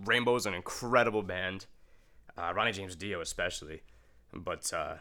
Rainbow's 0.04 0.46
an 0.46 0.54
incredible 0.54 1.22
band. 1.22 1.66
Uh, 2.36 2.52
Ronnie 2.54 2.72
James 2.72 2.96
Dio 2.96 3.20
especially, 3.20 3.82
but 4.32 4.72
uh, 4.72 4.94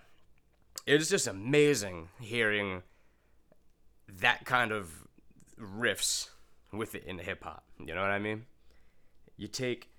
it's 0.86 1.10
just 1.10 1.28
amazing 1.28 2.10
hearing 2.20 2.84
that 4.20 4.46
kind 4.46 4.72
of 4.72 5.08
riffs 5.60 6.30
with 6.74 6.96
it 6.96 7.06
in 7.06 7.20
hip 7.20 7.44
hop. 7.44 7.64
You 7.80 7.96
know 7.96 8.02
what 8.02 8.12
I 8.12 8.20
mean? 8.20 8.46
You 9.38 9.48
take 9.48 9.91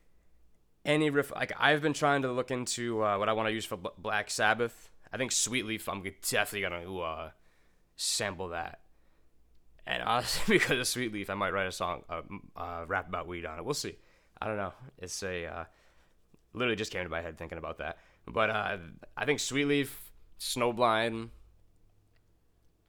any 0.84 1.10
riff 1.10 1.32
like 1.32 1.52
I've 1.58 1.82
been 1.82 1.92
trying 1.92 2.22
to 2.22 2.32
look 2.32 2.50
into 2.50 3.02
uh, 3.02 3.18
what 3.18 3.28
I 3.28 3.32
want 3.32 3.48
to 3.48 3.52
use 3.52 3.64
for 3.64 3.76
B- 3.76 3.90
Black 3.98 4.30
Sabbath. 4.30 4.90
I 5.12 5.16
think 5.16 5.32
Sweet 5.32 5.66
Leaf. 5.66 5.88
I'm 5.88 6.02
definitely 6.02 6.62
gonna 6.62 6.98
uh, 6.98 7.30
sample 7.96 8.48
that. 8.48 8.80
And 9.86 10.02
honestly, 10.06 10.58
because 10.58 10.78
of 10.78 10.86
Sweet 10.86 11.12
Leaf, 11.12 11.30
I 11.30 11.34
might 11.34 11.52
write 11.52 11.66
a 11.66 11.72
song, 11.72 12.02
uh, 12.08 12.22
uh, 12.56 12.84
rap 12.86 13.08
about 13.08 13.26
weed 13.26 13.46
on 13.46 13.58
it. 13.58 13.64
We'll 13.64 13.74
see. 13.74 13.96
I 14.40 14.46
don't 14.46 14.56
know. 14.56 14.72
It's 14.98 15.22
a 15.22 15.46
uh, 15.46 15.64
literally 16.52 16.76
just 16.76 16.92
came 16.92 17.04
to 17.04 17.08
my 17.10 17.20
head 17.20 17.38
thinking 17.38 17.58
about 17.58 17.78
that. 17.78 17.98
But 18.26 18.50
uh, 18.50 18.78
I 19.16 19.24
think 19.24 19.40
Sweet 19.40 19.66
Leaf, 19.66 20.12
Snowblind, 20.38 21.30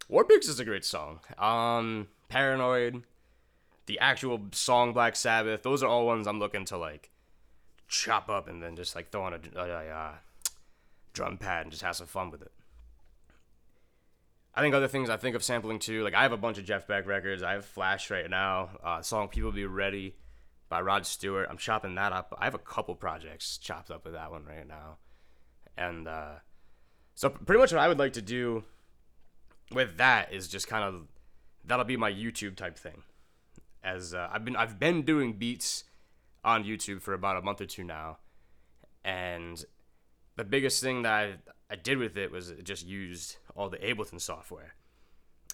War 0.10 0.26
is 0.30 0.60
a 0.60 0.66
great 0.66 0.86
song. 0.86 1.22
Um, 1.38 2.08
Paranoid, 2.28 3.04
the 3.86 4.00
actual 4.00 4.42
song 4.52 4.94
Black 4.94 5.16
Sabbath. 5.16 5.64
Those 5.64 5.82
are 5.82 5.88
all 5.88 6.06
ones 6.06 6.28
I'm 6.28 6.40
looking 6.40 6.66
to 6.66 6.78
like 6.78 7.10
chop 7.94 8.28
up 8.28 8.48
and 8.48 8.62
then 8.62 8.76
just 8.76 8.96
like 8.96 9.12
throw 9.12 9.24
on 9.24 9.34
a, 9.34 9.40
a, 9.56 9.70
a, 9.70 9.88
a 9.90 10.20
drum 11.14 11.38
pad 11.38 11.62
and 11.62 11.72
just 11.72 11.84
have 11.84 11.96
some 11.96 12.08
fun 12.08 12.32
with 12.32 12.42
it. 12.42 12.52
I 14.56 14.62
think 14.62 14.74
other 14.76 14.88
things 14.88 15.10
I 15.10 15.18
think 15.18 15.36
of 15.36 15.44
sampling 15.44 15.80
too, 15.80 16.04
like 16.04 16.14
I 16.14 16.24
have 16.24 16.32
a 16.32 16.38
bunch 16.38 16.58
of 16.58 16.66
Jeff 16.66 16.88
Beck 16.88 17.08
records. 17.08 17.44
I 17.44 17.54
have 17.54 17.66
Flash 17.66 18.10
right 18.10 18.30
now. 18.30 18.70
Uh, 18.84 19.02
song 19.02 19.28
"People 19.28 19.52
Be 19.52 19.66
Ready" 19.66 20.16
by 20.70 20.82
Rod 20.82 21.06
Stewart. 21.06 21.48
I'm 21.50 21.58
chopping 21.58 21.96
that 21.96 22.12
up. 22.12 22.36
I 22.40 22.46
have 22.46 22.54
a 22.56 22.60
couple 22.60 22.96
projects 22.96 23.58
chopped 23.58 23.90
up 23.90 24.06
with 24.06 24.14
that 24.14 24.32
one 24.32 24.46
right 24.46 24.68
now, 24.68 24.98
and 25.76 26.08
uh, 26.08 26.34
so 27.16 27.30
pretty 27.30 27.60
much 27.60 27.72
what 27.72 27.82
I 27.82 27.88
would 27.88 28.00
like 28.00 28.14
to 28.14 28.22
do 28.22 28.64
with 29.72 29.98
that 29.98 30.32
is 30.32 30.48
just 30.48 30.68
kind 30.68 30.84
of 30.84 31.08
that'll 31.66 31.86
be 31.86 31.98
my 31.98 32.12
YouTube 32.12 32.56
type 32.56 32.78
thing. 32.78 33.02
As 33.84 34.14
uh, 34.14 34.30
I've 34.32 34.46
been 34.46 34.56
I've 34.56 34.80
been 34.80 35.02
doing 35.02 35.34
beats 35.34 35.84
on 36.44 36.64
YouTube 36.64 37.02
for 37.02 37.14
about 37.14 37.38
a 37.38 37.42
month 37.42 37.62
or 37.62 37.66
two 37.66 37.84
now, 37.84 38.18
and 39.04 39.64
the 40.36 40.44
biggest 40.44 40.82
thing 40.82 41.04
that 41.04 41.14
I, 41.14 41.36
I 41.70 41.76
did 41.76 41.98
with 41.98 42.18
it 42.18 42.32
was 42.32 42.54
just 42.64 42.86
used 42.86 43.38
all 43.56 43.70
the 43.70 43.78
Ableton 43.78 44.20
software. 44.20 44.76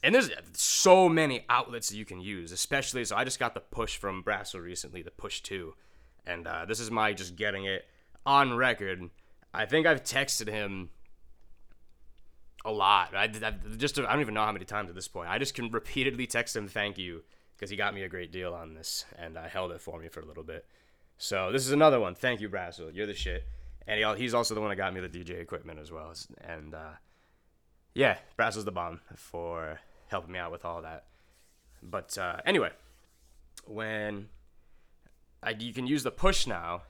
And 0.02 0.16
there's 0.16 0.30
so 0.54 1.10
many 1.10 1.46
outlets 1.50 1.90
that 1.90 1.98
you 1.98 2.06
can 2.06 2.22
use, 2.22 2.52
especially. 2.52 3.04
So 3.04 3.18
I 3.18 3.26
just 3.26 3.40
got 3.40 3.54
the 3.54 3.60
push 3.60 3.98
from 3.98 4.24
Brassel 4.24 4.64
recently, 4.64 5.02
the 5.02 5.12
push 5.12 5.42
2. 5.42 5.74
And 6.26 6.48
uh, 6.48 6.66
this 6.66 6.80
is 6.80 6.90
my 6.90 7.12
just 7.12 7.36
getting 7.36 7.66
it 7.66 7.86
on 8.26 8.56
record. 8.56 9.10
I 9.54 9.66
think 9.66 9.86
I've 9.86 10.04
texted 10.04 10.48
him 10.48 10.90
a 12.64 12.72
lot. 12.72 13.14
I, 13.14 13.24
I 13.24 13.28
just 13.78 14.00
I 14.00 14.04
don't 14.04 14.22
even 14.22 14.34
know 14.34 14.46
how 14.46 14.52
many 14.52 14.66
times 14.66 14.90
at 14.90 14.96
this 14.96 15.08
point. 15.08 15.30
I 15.30 15.38
just 15.38 15.54
can 15.54 15.70
repeatedly 15.70 16.28
text 16.28 16.56
him 16.56 16.68
thank 16.68 16.98
you 16.98 17.24
because 17.56 17.70
he 17.70 17.76
got 17.76 17.94
me 17.94 18.04
a 18.04 18.10
great 18.10 18.32
deal 18.32 18.54
on 18.54 18.74
this 18.74 19.06
and 19.18 19.38
I 19.38 19.48
held 19.50 19.72
it 19.72 19.82
for 19.82 20.00
me 20.00 20.08
for 20.08 20.22
a 20.22 20.26
little 20.26 20.44
bit. 20.44 20.66
So 21.22 21.52
this 21.52 21.66
is 21.66 21.74
another 21.74 22.00
one. 22.00 22.16
Thank 22.16 22.40
you, 22.40 22.50
Brassel. 22.50 22.96
You're 22.96 23.06
the 23.06 23.14
shit. 23.14 23.44
And 23.86 24.00
he, 24.00 24.24
he's 24.24 24.34
also 24.34 24.56
the 24.56 24.62
one 24.62 24.70
that 24.70 24.78
got 24.78 24.94
me 24.94 25.02
the 25.02 25.10
DJ 25.10 25.42
equipment 25.42 25.78
as 25.78 25.92
well. 25.92 26.14
And 26.42 26.74
uh, 26.74 26.94
yeah, 27.94 28.18
Brassel's 28.38 28.64
the 28.64 28.72
bomb 28.72 29.02
for 29.16 29.80
helping 30.08 30.32
me 30.32 30.40
out 30.40 30.52
with 30.52 30.64
all 30.64 30.82
that. 30.82 31.04
But 31.84 32.18
uh, 32.18 32.38
anyway, 32.46 32.70
when 33.66 34.30
I, 35.44 35.52
you 35.52 35.74
can 35.74 35.88
use 35.88 36.04
the 36.04 36.12
push 36.12 36.48
now 36.48 36.84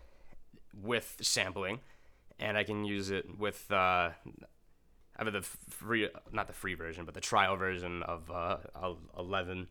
with 0.79 1.17
sampling, 1.21 1.79
and 2.39 2.55
I 2.55 2.63
can 2.63 2.85
use 2.85 3.09
it 3.09 3.37
with 3.39 3.65
uh, 3.71 4.11
I 5.19 5.23
have 5.23 5.33
the 5.33 5.41
free, 5.41 6.07
not 6.31 6.45
the 6.45 6.53
free 6.53 6.75
version, 6.75 7.03
but 7.03 7.15
the 7.15 7.19
trial 7.19 7.55
version 7.55 8.03
of 8.03 8.29
uh, 8.29 8.57
11. 9.17 9.69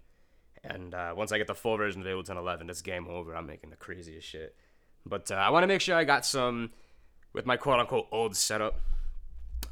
And 0.69 0.95
uh, 0.95 1.15
once 1.17 1.33
I 1.33 1.39
get 1.39 1.47
the 1.47 1.55
full 1.55 1.79
version 1.79 2.03
of 2.03 2.07
Ableton 2.07 2.37
11, 2.37 2.69
it's 2.69 2.83
game 2.83 3.09
over. 3.09 3.35
I'm 3.35 3.47
making 3.47 3.71
the 3.71 3.77
craziest 3.77 4.29
shit. 4.29 4.55
But 5.07 5.31
uh, 5.31 5.35
I 5.35 5.49
want 5.49 5.63
to 5.63 5.67
make 5.67 5.81
sure 5.81 5.97
I 5.97 6.05
got 6.05 6.27
some 6.27 6.71
with 7.33 7.47
my 7.47 7.57
quote 7.57 7.81
unquote 7.81 8.07
old 8.13 8.37
setup 8.37 8.79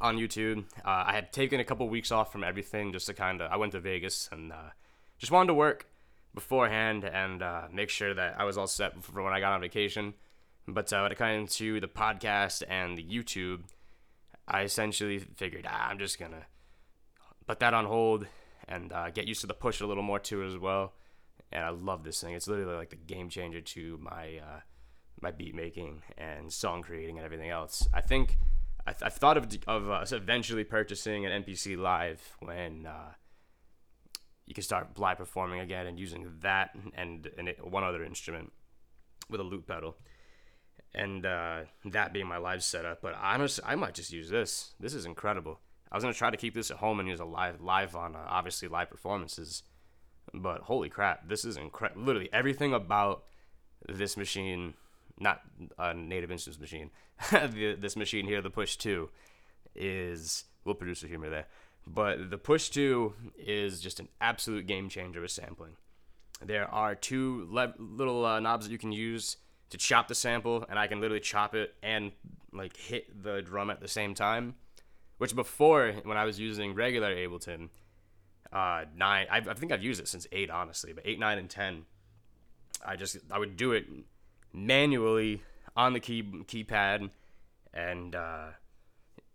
on 0.01 0.17
YouTube. 0.17 0.65
Uh, 0.85 1.05
I 1.07 1.13
had 1.13 1.33
taken 1.33 1.61
a 1.61 1.65
couple 1.65 1.87
weeks 1.89 2.11
off 2.11 2.33
from 2.33 2.43
everything 2.43 2.93
just 2.93 3.07
to 3.07 3.15
kind 3.15 3.43
of. 3.43 3.53
I 3.53 3.57
went 3.57 3.73
to 3.73 3.81
Vegas 3.81 4.29
and 4.33 4.53
uh, 4.53 4.71
just 5.19 5.31
wanted 5.31 5.49
to 5.49 5.55
work 5.55 5.87
beforehand 6.35 7.05
and 7.05 7.43
uh, 7.43 7.63
make 7.71 7.91
sure 7.91 8.15
that 8.15 8.41
I 8.41 8.45
was 8.45 8.57
all 8.57 8.67
set 8.67 9.03
for 9.05 9.23
when 9.23 9.35
I 9.35 9.41
got 9.41 9.53
on 9.53 9.61
vacation. 9.61 10.15
But 10.67 10.91
uh, 10.93 11.01
when 11.01 11.13
it 11.13 11.19
came 11.19 11.47
to 11.47 11.81
the 11.81 11.89
podcast 11.89 12.63
and 12.69 12.97
the 12.97 13.05
YouTube, 13.05 13.65
I 14.49 14.63
essentially 14.63 15.19
figured 15.19 15.67
ah, 15.69 15.89
I'm 15.91 15.99
just 15.99 16.19
gonna 16.19 16.47
put 17.47 17.61
that 17.61 17.75
on 17.75 17.85
hold 17.85 18.27
and 18.69 18.93
uh, 18.93 19.11
get 19.11 19.27
used 19.27 19.41
to 19.43 19.47
the 19.47 19.55
push 19.55 19.81
a 19.81 19.87
little 19.87 20.03
more 20.03 20.19
too 20.19 20.43
as 20.43 20.57
well. 20.57 20.95
And 21.53 21.65
I 21.65 21.71
love 21.71 22.05
this 22.05 22.21
thing. 22.21 22.35
It's 22.35 22.49
literally 22.49 22.75
like 22.75 22.91
the 22.91 22.97
game 22.97 23.29
changer 23.29 23.61
to 23.61 23.99
my 24.03 24.39
uh, 24.39 24.61
my 25.21 25.31
beat 25.31 25.55
making 25.55 26.03
and 26.19 26.53
song 26.53 26.83
creating 26.83 27.17
and 27.17 27.25
everything 27.25 27.51
else. 27.51 27.89
I 27.95 28.01
think 28.01 28.39
I, 28.87 28.95
I 29.03 29.09
thought 29.11 29.37
of 29.37 29.47
of 29.67 29.91
uh, 29.91 30.05
eventually 30.11 30.65
purchasing 30.65 31.25
an 31.27 31.45
MPC 31.45 31.79
Live 31.79 32.37
when 32.41 32.87
uh, 32.87 33.13
you 34.47 34.55
can 34.55 34.65
start 34.65 34.99
live 34.99 35.19
performing 35.19 35.61
again 35.61 35.87
and 35.87 35.99
using 35.99 36.33
that 36.41 36.71
and 36.95 37.29
and 37.37 37.49
it, 37.49 37.67
one 37.67 37.85
other 37.85 38.05
instrument 38.05 38.53
with 39.29 39.41
a 39.41 39.45
loop 39.45 39.67
pedal, 39.67 39.97
and 40.95 41.27
uh, 41.27 41.61
that 41.85 42.13
being 42.13 42.27
my 42.27 42.39
live 42.39 42.63
setup. 42.63 43.03
But 43.03 43.15
honestly, 43.21 43.65
I 43.67 43.75
might 43.75 43.95
just 43.95 44.13
use 44.13 44.31
this. 44.31 44.75
This 44.81 44.95
is 44.95 45.05
incredible. 45.05 45.61
I 45.91 45.97
was 45.97 46.05
gonna 46.05 46.15
try 46.15 46.31
to 46.31 46.37
keep 46.37 46.55
this 46.55 46.71
at 46.71 46.79
home 46.79 47.01
and 47.01 47.09
use 47.09 47.21
a 47.21 47.25
live 47.25 47.61
live 47.61 47.95
on 47.97 48.17
uh, 48.17 48.25
obviously 48.29 48.69
live 48.69 48.91
performances, 48.91 49.63
but 50.35 50.63
holy 50.63 50.89
crap, 50.89 51.29
this 51.29 51.45
is 51.45 51.57
incredible. 51.57 52.03
Literally 52.03 52.31
everything 52.33 52.73
about 52.75 53.25
this 53.89 54.17
machine 54.17 54.75
not 55.19 55.41
a 55.79 55.95
native 55.95 56.31
instance 56.31 56.59
machine. 56.59 56.91
the, 57.31 57.77
this 57.79 57.97
machine 57.97 58.27
here, 58.27 58.43
the 58.43 58.51
Push 58.51 58.77
2, 58.77 59.09
is 59.75 60.45
little 60.65 60.79
producer 60.79 61.07
humor 61.07 61.31
there. 61.31 61.47
But 61.87 62.31
the 62.31 62.39
Push 62.39 62.71
2 62.71 63.15
is 63.39 63.81
just 63.81 64.01
an 64.01 64.09
absolute 64.21 64.67
game 64.67 64.89
changer 64.89 65.21
with 65.21 65.31
sampling. 65.31 65.77
There 66.45 66.69
are 66.69 66.95
two 66.95 67.49
le- 67.51 67.75
little 67.79 68.25
uh, 68.25 68.41
knobs 68.41 68.67
that 68.67 68.73
you 68.73 68.79
can 68.79 68.93
use 68.93 69.39
to 69.71 69.79
chop 69.79 70.09
the 70.09 70.15
sample, 70.15 70.67
and 70.69 70.79
I 70.79 70.87
can 70.87 71.01
literally 71.01 71.21
chop 71.21 71.55
it 71.55 71.75
and 71.83 72.13
like 72.53 72.77
hit 72.77 73.23
the 73.23 73.41
drum 73.41 73.71
at 73.71 73.81
the 73.81 73.89
same 73.89 74.15
time. 74.15 74.55
Which 75.19 75.35
before, 75.35 75.93
when 76.05 76.19
I 76.19 76.25
was 76.25 76.39
using 76.39 76.75
regular 76.75 77.15
Ableton, 77.15 77.71
uh, 78.53 78.85
nine, 78.95 79.27
I, 79.31 79.39
I 79.39 79.55
think 79.55 79.73
I've 79.73 79.83
used 79.83 80.01
it 80.01 80.09
since 80.09 80.27
eight, 80.31 80.51
honestly, 80.51 80.93
but 80.93 81.05
eight, 81.07 81.19
nine, 81.19 81.39
and 81.39 81.49
ten, 81.49 81.85
I 82.85 82.97
just 82.97 83.17
I 83.31 83.39
would 83.39 83.57
do 83.57 83.73
it 83.73 83.87
manually 84.53 85.43
on 85.77 85.93
the 85.93 86.01
key 86.01 86.23
keypad 86.23 87.11
and 87.75 88.15
uh, 88.15 88.47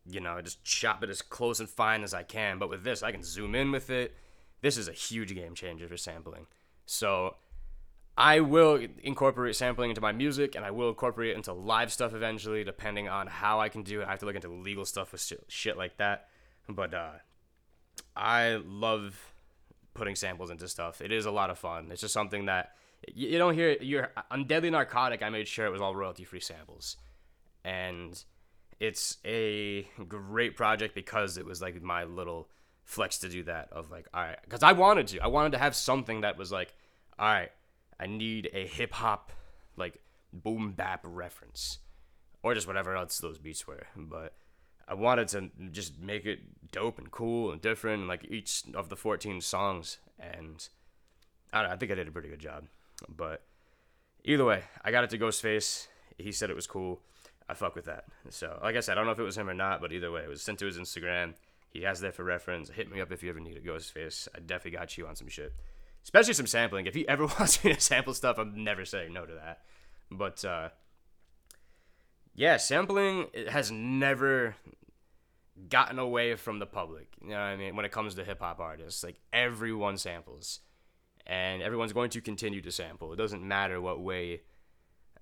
you 0.10 0.20
know 0.20 0.42
just 0.42 0.64
chop 0.64 1.04
it 1.04 1.10
as 1.10 1.22
close 1.22 1.60
and 1.60 1.70
fine 1.70 2.04
as 2.04 2.14
I 2.14 2.24
can. 2.24 2.60
But 2.60 2.70
with 2.70 2.84
this, 2.84 3.04
I 3.04 3.12
can 3.12 3.24
zoom 3.24 3.56
in 3.56 3.72
with 3.72 3.90
it. 3.90 4.16
This 4.62 4.78
is 4.78 4.88
a 4.88 4.94
huge 4.94 5.34
game 5.34 5.56
changer 5.56 5.88
for 5.88 5.98
sampling. 5.98 6.46
So 6.86 7.36
I 8.18 8.42
will 8.42 8.86
incorporate 9.04 9.56
sampling 9.56 9.90
into 9.90 10.02
my 10.02 10.12
music, 10.12 10.56
and 10.56 10.66
I 10.66 10.72
will 10.72 10.90
incorporate 10.90 11.32
it 11.32 11.38
into 11.38 11.54
live 11.54 11.92
stuff 11.92 12.14
eventually, 12.14 12.64
depending 12.64 13.08
on 13.08 13.28
how 13.28 13.60
I 13.60 13.70
can 13.70 13.84
do 13.84 14.02
it. 14.02 14.08
I 14.08 14.12
have 14.12 14.20
to 14.20 14.26
look 14.26 14.36
into 14.36 14.50
legal 14.50 14.86
stuff 14.86 15.12
with 15.12 15.34
shit, 15.48 15.78
like 15.78 15.98
that. 15.98 16.28
But 16.68 16.94
uh, 16.94 17.12
I 18.16 18.62
love 18.66 19.34
putting 19.94 20.16
samples 20.16 20.50
into 20.50 20.68
stuff. 20.68 21.02
It 21.02 21.12
is 21.12 21.26
a 21.26 21.32
lot 21.32 21.50
of 21.50 21.58
fun. 21.58 21.88
It's 21.92 22.02
just 22.02 22.14
something 22.14 22.46
that 22.46 22.74
you 23.14 23.38
don't 23.38 23.54
hear 23.54 23.78
your 23.82 24.12
on 24.30 24.46
Deadly 24.46 24.70
Narcotic. 24.70 25.24
I 25.24 25.30
made 25.30 25.48
sure 25.48 25.66
it 25.66 25.72
was 25.72 25.82
all 25.82 25.96
royalty 25.96 26.24
free 26.24 26.40
samples, 26.40 26.98
and 27.64 28.22
it's 28.80 29.18
a 29.26 29.88
great 30.08 30.56
project 30.56 30.96
because 30.96 31.38
it 31.38 31.46
was 31.46 31.62
like 31.62 31.82
my 31.82 32.04
little 32.04 32.50
flex 32.84 33.20
to 33.20 33.30
do 33.30 33.44
that. 33.44 33.70
Of 33.72 33.90
like, 33.90 34.08
all 34.14 34.22
right, 34.22 34.38
because 34.44 34.64
I 34.64 34.74
wanted 34.74 35.08
to. 35.08 35.20
I 35.20 35.28
wanted 35.28 35.54
to 35.54 35.58
have 35.58 35.76
something 35.76 36.22
that 36.22 36.38
was 36.38 36.52
like, 36.52 36.74
all 37.18 37.28
right, 37.28 37.52
I 38.02 38.08
need 38.08 38.50
a 38.54 38.66
hip 38.66 38.94
hop 38.94 39.32
like 39.78 40.02
boom 40.34 40.72
bap 40.72 41.02
reference, 41.04 41.80
or 42.44 42.54
just 42.54 42.68
whatever 42.68 42.96
else 42.96 43.20
those 43.20 43.38
beats 43.38 43.68
were, 43.68 43.88
but. 43.96 44.34
I 44.88 44.94
wanted 44.94 45.30
to 45.30 45.50
just 45.72 46.00
make 46.00 46.26
it 46.26 46.72
dope 46.74 47.00
and 47.00 47.10
cool 47.10 47.52
and 47.52 47.62
different, 47.62 48.08
like 48.08 48.26
each 48.30 48.64
of 48.74 48.90
the 48.90 48.98
14 48.98 49.40
songs. 49.40 50.00
And 50.20 50.68
I, 51.54 51.62
don't 51.62 51.70
know, 51.70 51.76
I 51.76 51.78
think 51.78 51.94
I 51.94 51.96
did 51.96 52.10
a 52.10 52.12
pretty 52.12 52.28
good 52.28 52.42
job. 52.42 52.66
But 53.08 53.42
either 54.26 54.44
way, 54.44 54.64
I 54.84 54.92
got 54.92 55.06
it 55.06 55.10
to 55.12 55.18
Ghostface. 55.18 55.88
He 56.18 56.34
said 56.34 56.50
it 56.50 56.58
was 56.58 56.68
cool. 56.68 57.00
I 57.48 57.54
fuck 57.54 57.76
with 57.76 57.86
that. 57.86 58.06
So, 58.30 58.60
like 58.62 58.76
I 58.76 58.82
said, 58.82 58.94
I 58.94 58.96
don't 58.96 59.06
know 59.06 59.14
if 59.14 59.20
it 59.20 59.24
was 59.24 59.38
him 59.38 59.50
or 59.50 59.54
not, 59.54 59.80
but 59.80 59.92
either 59.92 60.12
way, 60.12 60.24
it 60.24 60.30
was 60.30 60.42
sent 60.42 60.60
to 60.60 60.66
his 60.66 60.78
Instagram. 60.78 61.36
He 61.70 61.84
has 61.84 62.02
that 62.02 62.16
for 62.16 62.24
reference. 62.24 62.70
Hit 62.70 62.92
me 62.92 63.00
up 63.00 63.12
if 63.12 63.24
you 63.24 63.30
ever 63.30 63.40
need 63.40 63.58
a 63.58 63.62
Ghostface. 63.62 64.28
I 64.36 64.40
definitely 64.40 64.78
got 64.78 64.98
you 64.98 65.08
on 65.08 65.16
some 65.16 65.30
shit, 65.30 65.54
especially 66.04 66.34
some 66.34 66.48
sampling. 66.48 66.86
If 66.86 66.96
he 66.96 67.08
ever 67.08 67.26
wants 67.40 67.64
me 67.64 67.74
to 67.74 67.80
sample 67.80 68.14
stuff, 68.14 68.38
I'm 68.38 68.64
never 68.64 68.86
saying 68.86 69.14
no 69.14 69.26
to 69.26 69.34
that. 69.34 69.62
But 70.10 70.44
uh, 70.44 70.70
yeah, 72.36 72.58
sampling 72.58 73.28
has 73.50 73.72
never 73.72 74.56
gotten 75.70 76.00
away 76.00 76.36
from 76.36 76.60
the 76.60 76.66
public. 76.66 77.08
You 77.22 77.30
know 77.30 77.36
what 77.36 77.42
I 77.42 77.56
mean? 77.56 77.76
When 77.76 77.86
it 77.86 77.92
comes 77.92 78.16
to 78.16 78.24
hip 78.24 78.40
hop 78.40 78.60
artists, 78.60 79.04
like 79.04 79.20
everyone 79.32 79.98
samples 79.98 80.60
and 81.28 81.62
everyone's 81.62 81.94
going 81.94 82.10
to 82.12 82.22
continue 82.22 82.62
to 82.62 82.72
sample. 82.72 83.14
It 83.14 83.18
doesn't 83.18 83.44
matter 83.44 83.80
what 83.80 84.02
way. 84.02 84.42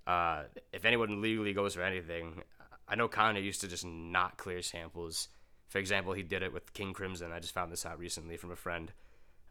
Uh, 0.07 0.43
if 0.74 0.86
anyone 0.86 1.21
legally 1.21 1.53
goes 1.53 1.75
for 1.75 1.83
anything, 1.83 2.41
I 2.88 2.95
know 2.95 3.07
Kanye 3.07 3.43
used 3.43 3.62
to 3.62 3.67
just 3.67 3.86
not 3.86 4.38
clear 4.38 4.62
samples. 4.62 5.27
For 5.67 5.77
example, 5.77 6.13
he 6.13 6.24
did 6.24 6.41
it 6.41 6.51
with 6.51 6.74
King 6.74 6.93
Crimson. 6.93 7.31
I 7.31 7.39
just 7.39 7.53
found 7.53 7.71
this 7.71 7.86
out 7.86 8.00
recently 8.00 8.38
from 8.38 8.51
a 8.51 8.55
friend, 8.55 8.91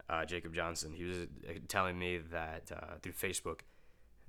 uh, 0.09 0.25
Jacob 0.25 0.55
Johnson. 0.55 0.93
He 0.95 1.05
was 1.05 1.19
uh, 1.19 1.53
telling 1.69 1.99
me 1.99 2.19
that 2.31 2.71
uh, 2.75 2.97
through 3.03 3.13
Facebook 3.13 3.61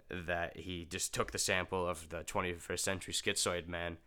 that 0.10 0.58
he 0.58 0.86
just 0.86 1.14
took 1.14 1.32
the 1.32 1.38
sample 1.38 1.88
of 1.88 2.10
the 2.10 2.24
21st 2.24 2.80
Century 2.80 3.14
Schizoid 3.14 3.68
Man, 3.68 3.98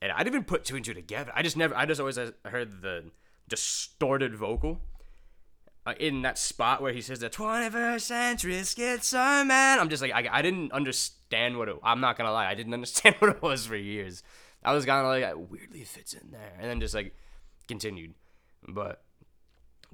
and 0.00 0.12
I 0.12 0.18
didn't 0.18 0.34
even 0.34 0.44
put 0.44 0.64
two 0.64 0.76
and 0.76 0.84
two 0.84 0.94
together. 0.94 1.32
I 1.34 1.42
just 1.42 1.56
never. 1.56 1.76
I 1.76 1.86
just 1.86 2.00
always 2.00 2.18
heard 2.44 2.82
the 2.82 3.04
distorted 3.48 4.34
vocal 4.34 4.80
uh, 5.86 5.94
in 6.00 6.22
that 6.22 6.36
spot 6.36 6.82
where 6.82 6.92
he 6.92 7.00
says 7.00 7.20
the 7.20 7.30
21st 7.30 8.00
century 8.00 8.54
schizo 8.54 9.46
man. 9.46 9.78
I'm 9.78 9.88
just 9.88 10.02
like 10.02 10.12
I, 10.12 10.28
I 10.30 10.42
didn't 10.42 10.72
understand 10.72 11.56
what 11.56 11.68
it. 11.68 11.76
I'm 11.82 12.00
not 12.00 12.18
gonna 12.18 12.32
lie, 12.32 12.46
I 12.46 12.54
didn't 12.54 12.74
understand 12.74 13.16
what 13.20 13.30
it 13.30 13.42
was 13.42 13.66
for 13.66 13.76
years. 13.76 14.22
I 14.64 14.72
was 14.72 14.84
kind 14.84 15.00
of 15.00 15.06
like 15.06 15.22
it 15.22 15.50
weirdly 15.50 15.84
fits 15.84 16.12
in 16.12 16.30
there, 16.32 16.54
and 16.58 16.68
then 16.68 16.80
just 16.80 16.94
like 16.94 17.14
continued. 17.68 18.14
But 18.68 19.02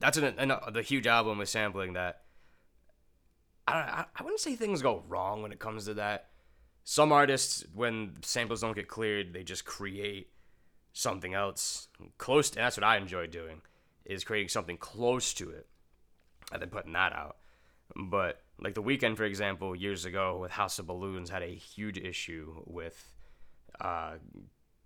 that's 0.02 0.18
an, 0.18 0.34
an, 0.38 0.52
the 0.72 0.82
huge 0.82 1.06
album 1.06 1.38
with 1.38 1.48
sampling 1.48 1.92
that. 1.94 2.22
I, 3.66 3.72
I 3.72 4.04
I 4.16 4.22
wouldn't 4.22 4.40
say 4.40 4.56
things 4.56 4.82
go 4.82 5.04
wrong 5.08 5.42
when 5.42 5.52
it 5.52 5.60
comes 5.60 5.86
to 5.86 5.94
that. 5.94 6.28
Some 6.84 7.12
artists, 7.12 7.64
when 7.72 8.16
samples 8.22 8.60
don't 8.60 8.74
get 8.74 8.88
cleared, 8.88 9.32
they 9.32 9.44
just 9.44 9.64
create 9.64 10.30
something 10.92 11.32
else 11.32 11.86
close 12.18 12.50
to. 12.50 12.58
And 12.58 12.66
that's 12.66 12.76
what 12.76 12.84
I 12.84 12.96
enjoy 12.96 13.28
doing, 13.28 13.62
is 14.04 14.24
creating 14.24 14.48
something 14.48 14.76
close 14.76 15.32
to 15.34 15.50
it 15.50 15.68
and 16.50 16.60
then 16.60 16.70
putting 16.70 16.92
that 16.94 17.12
out. 17.12 17.36
But 17.94 18.40
like 18.58 18.74
the 18.74 18.82
Weeknd, 18.82 19.16
for 19.16 19.24
example, 19.24 19.76
years 19.76 20.04
ago 20.04 20.38
with 20.38 20.50
House 20.50 20.80
of 20.80 20.88
Balloons 20.88 21.30
had 21.30 21.42
a 21.42 21.54
huge 21.54 21.98
issue 21.98 22.62
with 22.66 23.14
uh, 23.80 24.14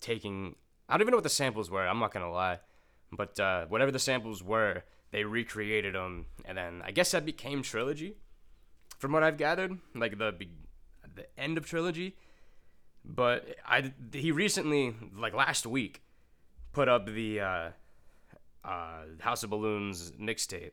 taking 0.01 0.57
I 0.89 0.93
don't 0.93 1.01
even 1.01 1.13
know 1.13 1.17
what 1.17 1.25
the 1.25 1.31
samples 1.31 1.71
were. 1.71 1.87
I'm 1.87 1.99
not 1.99 2.13
gonna 2.13 2.31
lie, 2.31 2.61
but 3.11 3.41
uh, 3.41 3.65
whatever 3.67 3.91
the 3.91 3.99
samples 3.99 4.43
were, 4.43 4.85
they 5.17 5.25
recreated 5.25 5.95
them, 5.95 6.27
and 6.45 6.59
then 6.59 6.83
I 6.85 6.91
guess 6.91 7.13
that 7.13 7.25
became 7.25 7.63
trilogy, 7.63 8.17
from 8.99 9.13
what 9.13 9.23
I've 9.23 9.39
gathered, 9.39 9.79
like 9.95 10.19
the 10.19 10.35
the 11.15 11.27
end 11.41 11.57
of 11.57 11.65
trilogy. 11.65 12.17
But 13.03 13.57
I 13.65 13.95
he 14.13 14.31
recently, 14.31 14.95
like 15.17 15.33
last 15.33 15.65
week, 15.65 16.03
put 16.75 16.91
up 16.91 17.07
the 17.07 17.41
uh, 17.41 17.69
uh, 18.63 19.05
House 19.21 19.43
of 19.43 19.49
Balloons 19.49 20.13
mixtape. 20.21 20.73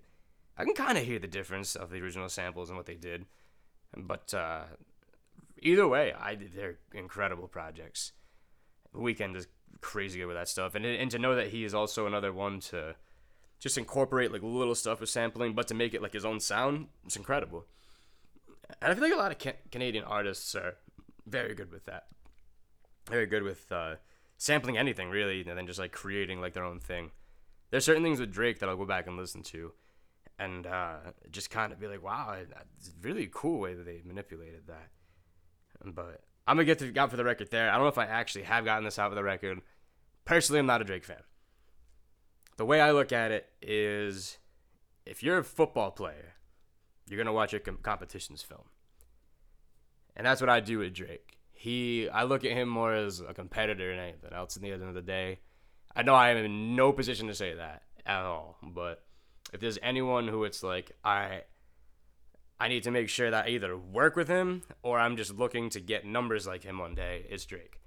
I 0.57 0.65
can 0.65 0.73
kind 0.73 0.97
of 0.97 1.05
hear 1.05 1.19
the 1.19 1.27
difference 1.27 1.77
of 1.77 1.89
the 1.89 2.01
original 2.01 2.27
samples 2.27 2.69
and 2.69 2.75
what 2.75 2.85
they 2.85 2.95
did, 2.95 3.25
but 3.95 4.33
uh, 4.33 4.63
either 5.61 5.87
way, 5.87 6.11
I 6.11 6.35
they're 6.35 6.79
incredible 6.93 7.47
projects. 7.47 8.11
Weeknd 8.93 9.37
is 9.37 9.47
crazy 9.79 10.19
good 10.19 10.25
with 10.25 10.35
that 10.35 10.49
stuff, 10.49 10.75
and 10.75 10.85
and 10.85 11.09
to 11.11 11.17
know 11.17 11.33
that 11.33 11.47
he 11.47 11.63
is 11.63 11.73
also 11.73 12.07
another 12.07 12.33
one 12.33 12.59
to 12.59 12.95
just 13.63 13.77
incorporate 13.77 14.29
like 14.29 14.43
little 14.43 14.75
stuff 14.75 14.99
with 14.99 15.09
sampling, 15.09 15.53
but 15.53 15.69
to 15.69 15.73
make 15.73 15.93
it 15.93 16.01
like 16.01 16.11
his 16.11 16.25
own 16.25 16.41
sound, 16.41 16.87
it's 17.05 17.15
incredible. 17.15 17.65
And 18.81 18.91
I 18.91 18.93
feel 18.93 19.03
like 19.03 19.13
a 19.13 19.15
lot 19.15 19.31
of 19.31 19.39
ca- 19.39 19.61
Canadian 19.71 20.03
artists 20.03 20.53
are 20.53 20.75
very 21.25 21.55
good 21.55 21.71
with 21.71 21.85
that. 21.85 22.07
Very 23.09 23.25
good 23.25 23.41
with 23.41 23.71
uh, 23.71 23.95
sampling 24.37 24.77
anything 24.77 25.09
really, 25.09 25.47
and 25.47 25.57
then 25.57 25.65
just 25.65 25.79
like 25.79 25.93
creating 25.93 26.41
like 26.41 26.51
their 26.51 26.65
own 26.65 26.81
thing. 26.81 27.11
There's 27.71 27.85
certain 27.85 28.03
things 28.03 28.19
with 28.19 28.33
Drake 28.33 28.59
that 28.59 28.67
I'll 28.67 28.75
go 28.75 28.85
back 28.85 29.07
and 29.07 29.15
listen 29.15 29.43
to, 29.43 29.71
and 30.37 30.67
uh, 30.67 30.95
just 31.31 31.49
kind 31.49 31.71
of 31.71 31.79
be 31.79 31.87
like, 31.87 32.03
wow, 32.03 32.35
it's 32.77 32.91
really 33.01 33.29
cool 33.31 33.61
way 33.61 33.75
that 33.75 33.85
they 33.85 34.01
manipulated 34.03 34.67
that. 34.67 34.89
But 35.85 36.19
I'm 36.45 36.57
gonna 36.57 36.65
get 36.65 36.79
to 36.79 36.93
out 36.97 37.11
for 37.11 37.17
the 37.17 37.23
record 37.23 37.49
there. 37.49 37.69
I 37.69 37.75
don't 37.75 37.83
know 37.83 37.87
if 37.87 37.97
I 37.97 38.07
actually 38.07 38.43
have 38.43 38.65
gotten 38.65 38.83
this 38.83 38.99
out 38.99 39.11
for 39.11 39.15
the 39.15 39.23
record. 39.23 39.61
Personally, 40.25 40.59
I'm 40.59 40.65
not 40.65 40.81
a 40.81 40.85
Drake 40.85 41.05
fan. 41.05 41.23
The 42.57 42.65
way 42.65 42.81
I 42.81 42.91
look 42.91 43.11
at 43.11 43.31
it 43.31 43.47
is, 43.61 44.37
if 45.05 45.23
you're 45.23 45.39
a 45.39 45.43
football 45.43 45.91
player, 45.91 46.33
you're 47.07 47.17
gonna 47.17 47.33
watch 47.33 47.53
a 47.53 47.59
com- 47.59 47.79
competition's 47.81 48.41
film, 48.41 48.63
and 50.15 50.25
that's 50.25 50.41
what 50.41 50.49
I 50.49 50.59
do 50.59 50.79
with 50.79 50.93
Drake. 50.93 51.37
He, 51.51 52.09
I 52.09 52.23
look 52.23 52.43
at 52.43 52.51
him 52.51 52.67
more 52.67 52.93
as 52.93 53.21
a 53.21 53.33
competitor 53.33 53.89
than 53.89 54.03
anything 54.03 54.33
else. 54.33 54.55
In 54.55 54.63
the 54.63 54.71
end 54.71 54.83
of 54.83 54.93
the 54.93 55.01
day, 55.01 55.39
I 55.95 56.03
know 56.03 56.13
I 56.13 56.29
am 56.29 56.37
in 56.37 56.75
no 56.75 56.91
position 56.91 57.27
to 57.27 57.33
say 57.33 57.53
that 57.53 57.83
at 58.05 58.23
all, 58.23 58.57
but 58.61 59.03
if 59.53 59.59
there's 59.59 59.79
anyone 59.81 60.27
who 60.27 60.43
it's 60.43 60.63
like 60.63 60.91
I 61.03 61.43
I 62.59 62.67
need 62.67 62.83
to 62.83 62.91
make 62.91 63.09
sure 63.09 63.29
that 63.29 63.45
I 63.45 63.49
either 63.49 63.77
work 63.77 64.15
with 64.15 64.27
him 64.27 64.63
or 64.83 64.99
I'm 64.99 65.17
just 65.17 65.35
looking 65.35 65.69
to 65.71 65.79
get 65.79 66.05
numbers 66.05 66.47
like 66.47 66.63
him 66.63 66.79
one 66.79 66.95
day. 66.95 67.25
It's 67.29 67.45
Drake. 67.45 67.79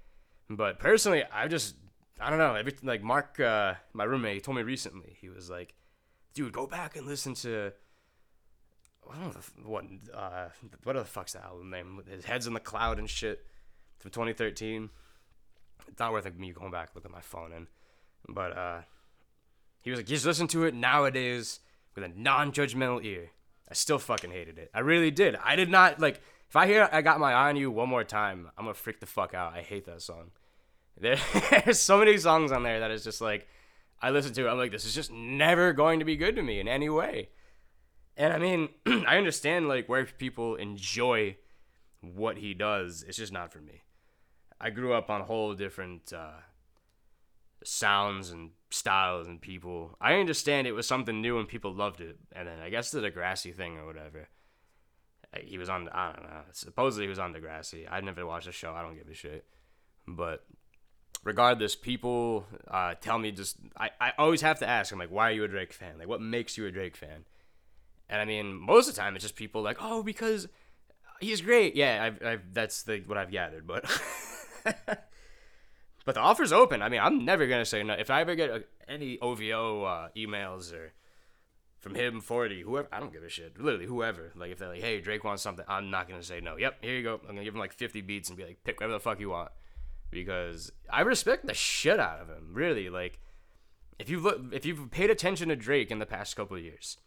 But 0.49 0.79
personally, 0.79 1.23
I 1.33 1.47
just 1.47 1.75
I 2.19 2.29
don't 2.29 2.39
know. 2.39 2.55
Every 2.55 2.73
like 2.83 3.03
Mark, 3.03 3.39
uh, 3.39 3.75
my 3.93 4.03
roommate, 4.03 4.35
he 4.35 4.41
told 4.41 4.57
me 4.57 4.63
recently. 4.63 5.17
He 5.21 5.29
was 5.29 5.49
like, 5.49 5.75
"Dude, 6.33 6.53
go 6.53 6.65
back 6.67 6.95
and 6.95 7.05
listen 7.05 7.33
to 7.35 7.71
I 9.11 9.19
don't 9.19 9.35
uh, 10.13 10.49
what 10.83 10.95
the 10.95 11.05
fuck's 11.05 11.33
the 11.33 11.43
album 11.43 11.69
name? 11.69 12.01
His 12.09 12.25
head's 12.25 12.47
in 12.47 12.53
the 12.53 12.59
cloud 12.59 12.99
and 12.99 13.09
shit 13.09 13.45
from 13.99 14.11
2013. 14.11 14.89
It's 15.87 15.99
not 15.99 16.11
worth 16.11 16.33
me 16.35 16.51
going 16.51 16.71
back 16.71 16.89
look 16.95 17.05
at 17.05 17.11
my 17.11 17.21
phone 17.21 17.53
and 17.53 17.67
but 18.27 18.57
uh, 18.57 18.81
he 19.81 19.89
was 19.89 19.99
like, 19.99 20.07
just 20.07 20.25
listen 20.25 20.47
to 20.49 20.65
it 20.65 20.73
nowadays 20.73 21.59
with 21.95 22.03
a 22.03 22.09
non-judgmental 22.09 23.03
ear. 23.05 23.31
I 23.69 23.73
still 23.73 23.99
fucking 23.99 24.31
hated 24.31 24.57
it. 24.57 24.69
I 24.73 24.79
really 24.79 25.11
did. 25.11 25.37
I 25.43 25.55
did 25.55 25.69
not 25.69 25.99
like. 25.99 26.21
If 26.49 26.55
I 26.55 26.65
hear 26.65 26.87
"I 26.91 27.01
Got 27.01 27.19
My 27.19 27.33
Eye 27.33 27.49
on 27.49 27.57
You" 27.57 27.69
one 27.69 27.89
more 27.89 28.05
time, 28.05 28.49
I'm 28.57 28.65
gonna 28.65 28.73
freak 28.73 29.01
the 29.01 29.05
fuck 29.05 29.33
out. 29.33 29.53
I 29.53 29.61
hate 29.61 29.85
that 29.85 30.01
song. 30.01 30.31
There, 30.99 31.17
there's 31.65 31.79
so 31.79 31.99
many 31.99 32.17
songs 32.17 32.51
on 32.51 32.63
there 32.63 32.79
that 32.79 32.91
is 32.91 33.03
just 33.03 33.21
like 33.21 33.47
I 34.01 34.11
listen 34.11 34.33
to. 34.33 34.47
It, 34.47 34.49
I'm 34.49 34.57
like, 34.57 34.71
this 34.71 34.85
is 34.85 34.95
just 34.95 35.11
never 35.11 35.73
going 35.73 35.99
to 35.99 36.05
be 36.05 36.15
good 36.15 36.35
to 36.35 36.43
me 36.43 36.59
in 36.59 36.67
any 36.67 36.89
way. 36.89 37.29
And 38.15 38.33
I 38.33 38.39
mean, 38.39 38.69
I 39.07 39.17
understand 39.17 39.67
like 39.67 39.87
where 39.87 40.05
people 40.05 40.55
enjoy 40.55 41.37
what 42.01 42.37
he 42.37 42.53
does. 42.53 43.03
It's 43.07 43.17
just 43.17 43.33
not 43.33 43.51
for 43.51 43.59
me. 43.59 43.83
I 44.59 44.69
grew 44.71 44.93
up 44.93 45.09
on 45.09 45.21
whole 45.21 45.53
different 45.53 46.11
uh, 46.13 46.39
sounds 47.63 48.31
and 48.31 48.51
styles 48.71 49.27
and 49.27 49.39
people. 49.39 49.95
I 50.01 50.15
understand 50.15 50.67
it 50.67 50.71
was 50.71 50.87
something 50.87 51.21
new 51.21 51.37
and 51.37 51.47
people 51.47 51.73
loved 51.73 52.01
it, 52.01 52.17
and 52.31 52.47
then 52.47 52.59
I 52.59 52.69
guess 52.69 52.89
the 52.91 53.01
Degrassi 53.01 53.55
thing 53.55 53.77
or 53.77 53.85
whatever. 53.85 54.29
He 55.41 55.57
was 55.57 55.69
on. 55.69 55.89
I 55.89 56.13
don't 56.13 56.23
know. 56.23 56.41
Supposedly 56.53 57.05
he 57.05 57.09
was 57.09 57.19
on 57.19 57.33
Degrassi. 57.33 57.85
I 57.89 57.99
never 58.01 58.25
watched 58.25 58.45
the 58.45 58.51
show. 58.51 58.73
I 58.73 58.81
don't 58.81 58.95
give 58.95 59.09
a 59.09 59.13
shit. 59.13 59.45
But 60.07 60.45
regardless, 61.27 61.75
people 61.75 62.47
uh, 62.69 62.95
tell 62.99 63.19
me 63.19 63.31
just. 63.31 63.57
I, 63.77 63.91
I 63.99 64.13
always 64.17 64.41
have 64.41 64.59
to 64.59 64.67
ask. 64.67 64.91
I'm 64.91 64.97
like, 64.97 65.11
why 65.11 65.29
are 65.29 65.33
you 65.33 65.43
a 65.43 65.47
Drake 65.47 65.73
fan? 65.73 65.99
Like, 65.99 66.07
what 66.07 66.21
makes 66.21 66.57
you 66.57 66.65
a 66.65 66.71
Drake 66.71 66.95
fan? 66.95 67.25
And 68.09 68.21
I 68.21 68.25
mean, 68.25 68.55
most 68.55 68.87
of 68.87 68.95
the 68.95 69.01
time 69.01 69.15
it's 69.15 69.23
just 69.23 69.35
people 69.35 69.61
like, 69.61 69.77
oh, 69.81 70.01
because 70.01 70.47
he's 71.19 71.41
great. 71.41 71.75
Yeah, 71.75 72.01
I've, 72.03 72.25
I've 72.25 72.53
that's 72.53 72.83
the 72.83 73.03
what 73.05 73.17
I've 73.17 73.29
gathered. 73.29 73.67
But 73.67 73.85
but 74.63 76.15
the 76.15 76.21
offer's 76.21 76.53
open. 76.53 76.81
I 76.81 76.89
mean, 76.89 77.01
I'm 77.01 77.25
never 77.25 77.45
gonna 77.45 77.65
say 77.65 77.83
no. 77.83 77.93
If 77.93 78.09
I 78.09 78.21
ever 78.21 78.33
get 78.33 78.49
a, 78.49 78.63
any 78.87 79.19
OVO 79.19 79.83
uh, 79.83 80.09
emails 80.15 80.73
or 80.73 80.93
from 81.77 81.93
him, 81.93 82.21
40, 82.21 82.61
whoever, 82.61 82.87
I 82.91 82.99
don't 82.99 83.13
give 83.13 83.23
a 83.23 83.29
shit. 83.29 83.59
Literally, 83.61 83.85
whoever. 83.85 84.31
Like, 84.35 84.51
if 84.51 84.57
they're 84.57 84.69
like, 84.69 84.81
hey, 84.81 84.99
Drake 84.99 85.23
wants 85.23 85.43
something, 85.43 85.65
I'm 85.67 85.91
not 85.91 86.07
gonna 86.07 86.23
say 86.23 86.39
no. 86.39 86.55
Yep, 86.55 86.77
here 86.81 86.95
you 86.95 87.03
go. 87.03 87.19
I'm 87.21 87.35
gonna 87.35 87.43
give 87.43 87.53
him 87.53 87.59
like 87.59 87.73
50 87.73 87.99
beats 88.01 88.29
and 88.29 88.37
be 88.37 88.45
like, 88.45 88.63
pick 88.63 88.79
whatever 88.79 88.93
the 88.93 89.01
fuck 89.01 89.19
you 89.19 89.31
want. 89.31 89.51
Because 90.09 90.71
I 90.89 91.01
respect 91.01 91.45
the 91.45 91.53
shit 91.53 91.99
out 91.99 92.19
of 92.19 92.29
him. 92.29 92.53
Really, 92.53 92.89
like, 92.89 93.19
if 93.99 94.09
you've 94.09 94.23
look, 94.23 94.39
if 94.51 94.65
you've 94.65 94.89
paid 94.91 95.09
attention 95.09 95.49
to 95.49 95.55
Drake 95.55 95.91
in 95.91 95.99
the 95.99 96.05
past 96.05 96.35
couple 96.35 96.57
of 96.57 96.63
years, 96.63 96.97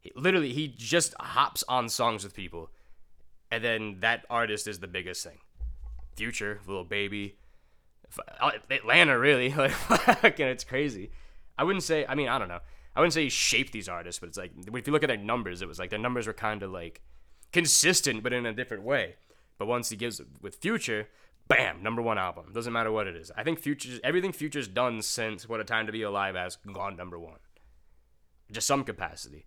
he, 0.00 0.12
literally 0.14 0.52
he 0.52 0.68
just 0.68 1.14
hops 1.18 1.64
on 1.68 1.88
songs 1.88 2.24
with 2.24 2.34
people, 2.34 2.70
and 3.50 3.64
then 3.64 3.96
that 4.00 4.26
artist 4.28 4.66
is 4.66 4.80
the 4.80 4.88
biggest 4.88 5.24
thing. 5.24 5.38
Future, 6.16 6.60
Lil 6.66 6.84
Baby, 6.84 7.36
uh, 8.40 8.50
Atlanta, 8.70 9.18
really. 9.18 9.54
Like, 10.22 10.38
it's 10.40 10.64
crazy. 10.64 11.10
I 11.56 11.64
wouldn't 11.64 11.84
say. 11.84 12.04
I 12.06 12.14
mean, 12.14 12.28
I 12.28 12.38
don't 12.38 12.48
know. 12.48 12.60
I 12.94 13.00
wouldn't 13.00 13.14
say 13.14 13.24
he 13.24 13.30
shaped 13.30 13.72
these 13.72 13.88
artists, 13.88 14.18
but 14.18 14.28
it's 14.28 14.38
like 14.38 14.52
if 14.74 14.86
you 14.86 14.92
look 14.92 15.04
at 15.04 15.08
their 15.08 15.16
numbers, 15.16 15.62
it 15.62 15.68
was 15.68 15.78
like 15.78 15.90
their 15.90 15.98
numbers 15.98 16.26
were 16.26 16.32
kind 16.32 16.62
of 16.62 16.70
like 16.70 17.00
consistent, 17.52 18.22
but 18.22 18.32
in 18.32 18.46
a 18.46 18.52
different 18.52 18.82
way. 18.82 19.16
But 19.58 19.66
once 19.66 19.90
he 19.90 19.96
gives 19.96 20.20
with 20.40 20.56
Future, 20.56 21.08
bam, 21.50 21.82
number 21.82 22.00
one 22.00 22.16
album. 22.16 22.52
Doesn't 22.54 22.72
matter 22.72 22.92
what 22.92 23.08
it 23.08 23.16
is. 23.16 23.30
I 23.36 23.42
think 23.42 23.58
Future's 23.58 24.00
everything 24.02 24.32
Future's 24.32 24.68
done 24.68 25.02
since 25.02 25.48
What 25.48 25.60
a 25.60 25.64
Time 25.64 25.86
to 25.86 25.92
Be 25.92 26.02
Alive 26.02 26.36
has 26.36 26.56
gone 26.72 26.96
number 26.96 27.18
one. 27.18 27.40
Just 28.50 28.68
some 28.68 28.84
capacity. 28.84 29.46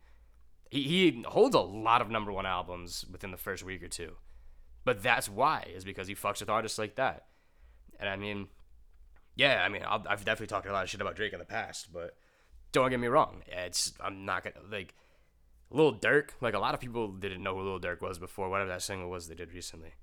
He 0.70 0.84
he 0.84 1.24
holds 1.26 1.56
a 1.56 1.62
lot 1.62 2.02
of 2.02 2.12
number 2.12 2.32
one 2.32 2.46
albums 2.46 3.06
within 3.10 3.32
the 3.32 3.38
first 3.38 3.64
week 3.64 3.82
or 3.82 3.88
two. 3.88 4.18
But 4.86 5.02
that's 5.02 5.30
why, 5.30 5.68
is 5.74 5.86
because 5.86 6.08
he 6.08 6.16
fucks 6.16 6.42
with 6.42 6.50
artists 6.50 6.78
like 6.78 6.96
that. 6.98 7.24
And 8.00 8.10
I 8.10 8.18
mean, 8.18 8.48
yeah, 9.36 9.64
I 9.66 9.70
mean, 9.70 9.84
i 9.84 10.00
have 10.10 10.26
definitely 10.26 10.48
talked 10.48 10.68
a 10.68 10.74
lot 10.74 10.84
of 10.84 10.90
shit 10.90 11.00
about 11.00 11.16
Drake 11.16 11.32
in 11.32 11.40
the 11.40 11.46
past, 11.46 11.94
but 11.94 12.18
don't 12.74 12.90
get 12.90 13.00
me 13.00 13.08
wrong. 13.08 13.44
It's 13.48 13.94
I'm 14.02 14.26
not 14.26 14.44
gonna 14.44 14.56
like 14.70 14.94
Lil 15.72 15.96
Durk. 15.96 16.32
Like 16.42 16.54
a 16.54 16.60
lot 16.60 16.74
of 16.74 16.82
people 16.82 17.14
didn't 17.14 17.44
know 17.44 17.56
who 17.56 17.62
Lil 17.62 17.80
Durk 17.80 18.02
was 18.02 18.20
before 18.20 18.50
whatever 18.50 18.70
that 18.70 18.82
single 18.82 19.10
was 19.10 19.28
they 19.28 19.36
did 19.36 19.54
recently. 19.54 19.94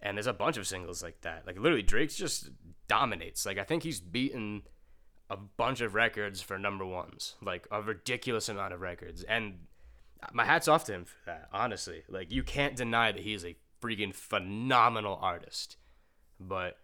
And 0.00 0.16
there's 0.16 0.26
a 0.26 0.32
bunch 0.32 0.56
of 0.56 0.66
singles 0.66 1.02
like 1.02 1.20
that. 1.22 1.46
Like 1.46 1.58
literally, 1.58 1.82
Drake's 1.82 2.16
just 2.16 2.50
dominates. 2.88 3.46
Like 3.46 3.58
I 3.58 3.64
think 3.64 3.82
he's 3.82 4.00
beaten 4.00 4.62
a 5.30 5.36
bunch 5.36 5.80
of 5.80 5.94
records 5.94 6.40
for 6.40 6.58
number 6.58 6.84
ones, 6.84 7.34
like 7.42 7.66
a 7.70 7.80
ridiculous 7.80 8.48
amount 8.48 8.74
of 8.74 8.80
records. 8.80 9.22
And 9.22 9.66
my 10.32 10.44
hat's 10.44 10.68
off 10.68 10.84
to 10.84 10.92
him 10.92 11.04
for 11.04 11.16
that. 11.26 11.48
Honestly, 11.52 12.02
like 12.08 12.30
you 12.30 12.42
can't 12.42 12.76
deny 12.76 13.12
that 13.12 13.22
he's 13.22 13.44
a 13.44 13.56
freaking 13.82 14.14
phenomenal 14.14 15.18
artist. 15.20 15.76
But 16.38 16.76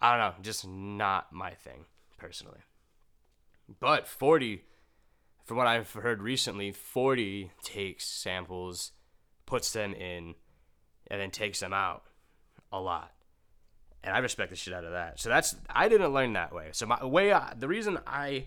I 0.00 0.16
don't 0.16 0.20
know, 0.38 0.42
just 0.42 0.66
not 0.66 1.32
my 1.32 1.50
thing 1.52 1.86
personally. 2.18 2.60
But 3.80 4.06
40, 4.06 4.62
from 5.44 5.56
what 5.56 5.66
I've 5.66 5.92
heard 5.92 6.22
recently, 6.22 6.72
40 6.72 7.50
takes 7.62 8.06
samples, 8.06 8.92
puts 9.44 9.72
them 9.72 9.94
in, 9.94 10.34
and 11.08 11.20
then 11.20 11.30
takes 11.30 11.60
them 11.60 11.72
out 11.72 12.04
a 12.72 12.80
lot. 12.80 13.12
And 14.04 14.14
I 14.14 14.18
respect 14.18 14.50
the 14.50 14.56
shit 14.56 14.72
out 14.72 14.84
of 14.84 14.92
that. 14.92 15.18
So 15.18 15.28
that's 15.28 15.56
I 15.68 15.88
didn't 15.88 16.12
learn 16.12 16.34
that 16.34 16.54
way. 16.54 16.68
So 16.72 16.86
my 16.86 17.04
way 17.04 17.32
I, 17.32 17.54
the 17.56 17.68
reason 17.68 17.98
I 18.06 18.46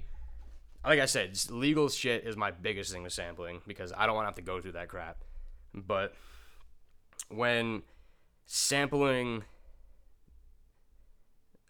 like 0.86 1.00
I 1.00 1.06
said, 1.06 1.38
legal 1.50 1.90
shit 1.90 2.24
is 2.24 2.38
my 2.38 2.52
biggest 2.52 2.94
thing 2.94 3.04
with 3.04 3.14
sampling 3.14 3.62
because 3.68 3.92
I 3.96 4.06
don't 4.06 4.16
want 4.16 4.26
to 4.26 4.30
have 4.30 4.36
to 4.36 4.42
go 4.42 4.62
through 4.62 4.74
that 4.74 4.88
crap. 4.88 5.24
But 5.74 6.14
when 7.28 7.84
sampling 8.46 9.44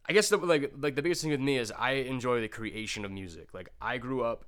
I 0.10 0.14
guess 0.14 0.30
the 0.30 0.38
like 0.38 0.74
like 0.80 0.96
the 0.96 1.04
biggest 1.04 1.22
thing 1.22 1.30
with 1.30 1.40
me 1.40 1.58
is 1.58 1.72
I 1.72 1.92
enjoy 1.92 2.42
the 2.42 2.48
creation 2.48 3.06
of 3.06 3.12
music. 3.12 3.54
Like 3.54 3.70
I 3.80 4.00
grew 4.00 4.24
up 4.24 4.46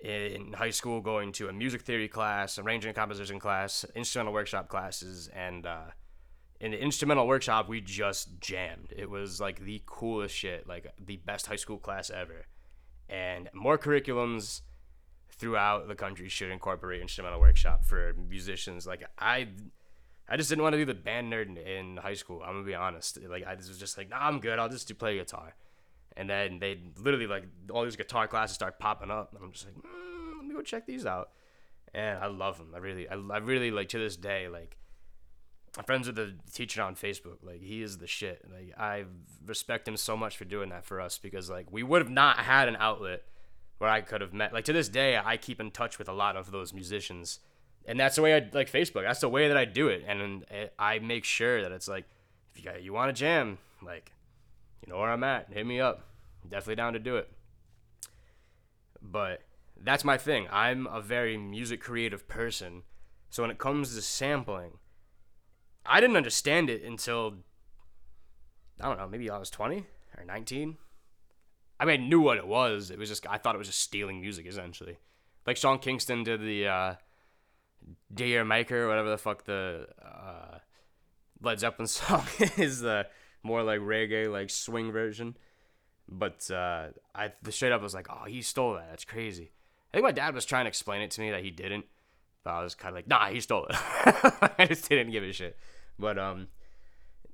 in 0.00 0.54
high 0.54 0.70
school 0.70 1.02
going 1.02 1.32
to 1.32 1.48
a 1.48 1.52
music 1.52 1.82
theory 1.82 2.08
class, 2.08 2.58
arranging 2.58 2.94
composition 2.94 3.38
class, 3.38 3.84
instrumental 3.94 4.32
workshop 4.32 4.68
classes, 4.68 5.28
and 5.34 5.66
uh, 5.66 5.88
in 6.60 6.72
the 6.72 6.82
instrumental 6.82 7.26
workshop, 7.26 7.68
we 7.68 7.80
just 7.80 8.38
jammed. 8.40 8.92
It 8.96 9.08
was 9.08 9.40
like 9.40 9.64
the 9.64 9.82
coolest 9.86 10.34
shit, 10.34 10.68
like 10.68 10.92
the 11.04 11.16
best 11.16 11.46
high 11.46 11.56
school 11.56 11.78
class 11.78 12.10
ever. 12.10 12.46
And 13.08 13.48
more 13.54 13.78
curriculums 13.78 14.60
throughout 15.30 15.88
the 15.88 15.94
country 15.94 16.28
should 16.28 16.50
incorporate 16.50 17.00
instrumental 17.00 17.40
workshop 17.40 17.84
for 17.84 18.14
musicians. 18.28 18.86
Like 18.86 19.04
I, 19.18 19.48
I 20.28 20.36
just 20.36 20.50
didn't 20.50 20.62
want 20.62 20.74
to 20.74 20.76
be 20.76 20.84
the 20.84 20.94
band 20.94 21.32
nerd 21.32 21.46
in, 21.46 21.56
in 21.56 21.96
high 21.96 22.14
school. 22.14 22.42
I'm 22.44 22.54
gonna 22.54 22.66
be 22.66 22.74
honest. 22.74 23.18
Like 23.26 23.46
I 23.46 23.54
was 23.54 23.78
just 23.78 23.96
like, 23.96 24.10
nah, 24.10 24.18
I'm 24.20 24.38
good. 24.38 24.58
I'll 24.58 24.68
just 24.68 24.86
do 24.86 24.94
play 24.94 25.16
guitar. 25.16 25.54
And 26.16 26.28
then 26.28 26.58
they 26.58 26.78
literally 26.98 27.26
like 27.26 27.44
all 27.70 27.84
these 27.84 27.96
guitar 27.96 28.28
classes 28.28 28.54
start 28.54 28.78
popping 28.78 29.10
up, 29.10 29.32
and 29.32 29.42
I'm 29.42 29.52
just 29.52 29.64
like, 29.64 29.74
mm, 29.76 30.36
let 30.36 30.44
me 30.44 30.54
go 30.54 30.60
check 30.60 30.84
these 30.84 31.06
out. 31.06 31.30
And 31.94 32.18
I 32.18 32.26
love 32.26 32.58
them. 32.58 32.72
I 32.74 32.78
really, 32.78 33.08
I, 33.08 33.14
I 33.14 33.38
really 33.38 33.70
like 33.70 33.88
to 33.90 33.98
this 33.98 34.16
day 34.16 34.48
like 34.48 34.76
I'm 35.78 35.84
friends 35.84 36.06
with 36.08 36.16
the 36.16 36.34
teacher 36.52 36.82
on 36.82 36.96
Facebook. 36.96 37.38
Like 37.42 37.62
he 37.62 37.82
is 37.82 37.98
the 37.98 38.06
shit. 38.06 38.44
Like 38.50 38.74
I 38.78 39.04
respect 39.46 39.86
him 39.86 39.96
so 39.96 40.16
much 40.16 40.36
for 40.36 40.44
doing 40.44 40.70
that 40.70 40.84
for 40.84 41.00
us 41.00 41.18
because 41.18 41.48
like 41.48 41.70
we 41.70 41.82
would 41.82 42.02
have 42.02 42.10
not 42.10 42.38
had 42.38 42.68
an 42.68 42.76
outlet 42.78 43.22
where 43.78 43.90
I 43.90 44.00
could 44.00 44.20
have 44.20 44.34
met. 44.34 44.52
Like 44.52 44.64
to 44.64 44.72
this 44.72 44.88
day, 44.88 45.18
I 45.22 45.36
keep 45.36 45.60
in 45.60 45.70
touch 45.70 45.98
with 45.98 46.08
a 46.08 46.12
lot 46.12 46.36
of 46.36 46.50
those 46.50 46.74
musicians, 46.74 47.38
and 47.86 47.98
that's 47.98 48.16
the 48.16 48.22
way 48.22 48.34
I 48.34 48.48
like 48.52 48.70
Facebook. 48.70 49.02
That's 49.02 49.20
the 49.20 49.28
way 49.28 49.48
that 49.48 49.56
I 49.56 49.64
do 49.64 49.88
it, 49.88 50.04
and 50.06 50.44
eh, 50.50 50.66
I 50.78 50.98
make 50.98 51.24
sure 51.24 51.62
that 51.62 51.70
it's 51.70 51.88
like 51.88 52.04
if 52.52 52.58
you 52.58 52.70
got, 52.70 52.82
you 52.82 52.92
want 52.92 53.14
to 53.14 53.18
jam, 53.18 53.58
like 53.82 54.12
you 54.84 54.92
know 54.92 54.98
where 54.98 55.10
I'm 55.10 55.24
at. 55.24 55.52
Hit 55.52 55.66
me 55.66 55.80
up. 55.80 56.04
I'm 56.42 56.50
definitely 56.50 56.76
down 56.76 56.94
to 56.94 56.98
do 56.98 57.16
it. 57.16 57.30
But 59.00 59.42
that's 59.80 60.04
my 60.04 60.18
thing. 60.18 60.48
I'm 60.50 60.86
a 60.88 61.00
very 61.00 61.36
music 61.36 61.80
creative 61.80 62.26
person, 62.26 62.82
so 63.30 63.44
when 63.44 63.52
it 63.52 63.58
comes 63.58 63.94
to 63.94 64.02
sampling 64.02 64.72
I 65.84 66.00
didn't 66.00 66.16
understand 66.16 66.70
it 66.70 66.82
until 66.82 67.38
I 68.80 68.88
don't 68.88 68.98
know, 68.98 69.08
maybe 69.08 69.28
I 69.30 69.38
was 69.38 69.50
20 69.50 69.84
or 70.16 70.24
19. 70.24 70.76
I 71.78 71.84
mean, 71.84 72.00
I 72.02 72.04
knew 72.06 72.20
what 72.20 72.36
it 72.36 72.46
was. 72.46 72.90
It 72.90 72.98
was 72.98 73.08
just 73.08 73.26
I 73.28 73.38
thought 73.38 73.54
it 73.54 73.58
was 73.58 73.68
just 73.68 73.80
stealing 73.80 74.20
music 74.20 74.46
essentially. 74.46 74.98
Like 75.46 75.56
Sean 75.56 75.78
Kingston 75.78 76.22
did 76.22 76.40
the 76.40 76.66
uh 76.66 76.94
D'yer 78.12 78.44
Mak'er, 78.44 78.82
or 78.82 78.88
whatever 78.88 79.10
the 79.10 79.18
fuck 79.18 79.44
the 79.44 79.86
uh, 80.04 80.58
Led 81.40 81.60
Zeppelin 81.60 81.86
song 81.86 82.26
is 82.56 82.80
the 82.80 83.06
more 83.42 83.62
like 83.62 83.80
reggae, 83.80 84.30
like 84.30 84.50
swing 84.50 84.92
version. 84.92 85.36
But 86.08 86.50
uh, 86.50 86.88
I 87.14 87.32
the 87.42 87.52
straight 87.52 87.72
up 87.72 87.82
was 87.82 87.94
like, 87.94 88.08
oh, 88.10 88.24
he 88.26 88.42
stole 88.42 88.74
that. 88.74 88.88
That's 88.90 89.04
crazy. 89.04 89.52
I 89.92 89.96
think 89.96 90.04
my 90.04 90.12
dad 90.12 90.34
was 90.34 90.44
trying 90.44 90.64
to 90.64 90.68
explain 90.68 91.02
it 91.02 91.10
to 91.12 91.20
me 91.20 91.30
that 91.30 91.42
he 91.42 91.50
didn't, 91.50 91.86
but 92.44 92.50
I 92.50 92.62
was 92.62 92.74
kind 92.74 92.90
of 92.90 92.96
like, 92.96 93.08
nah, 93.08 93.28
he 93.28 93.40
stole 93.40 93.66
it. 93.66 93.76
I 94.58 94.66
just 94.66 94.88
didn't 94.88 95.10
give 95.10 95.22
a 95.22 95.32
shit. 95.32 95.56
But 95.98 96.18
um, 96.18 96.48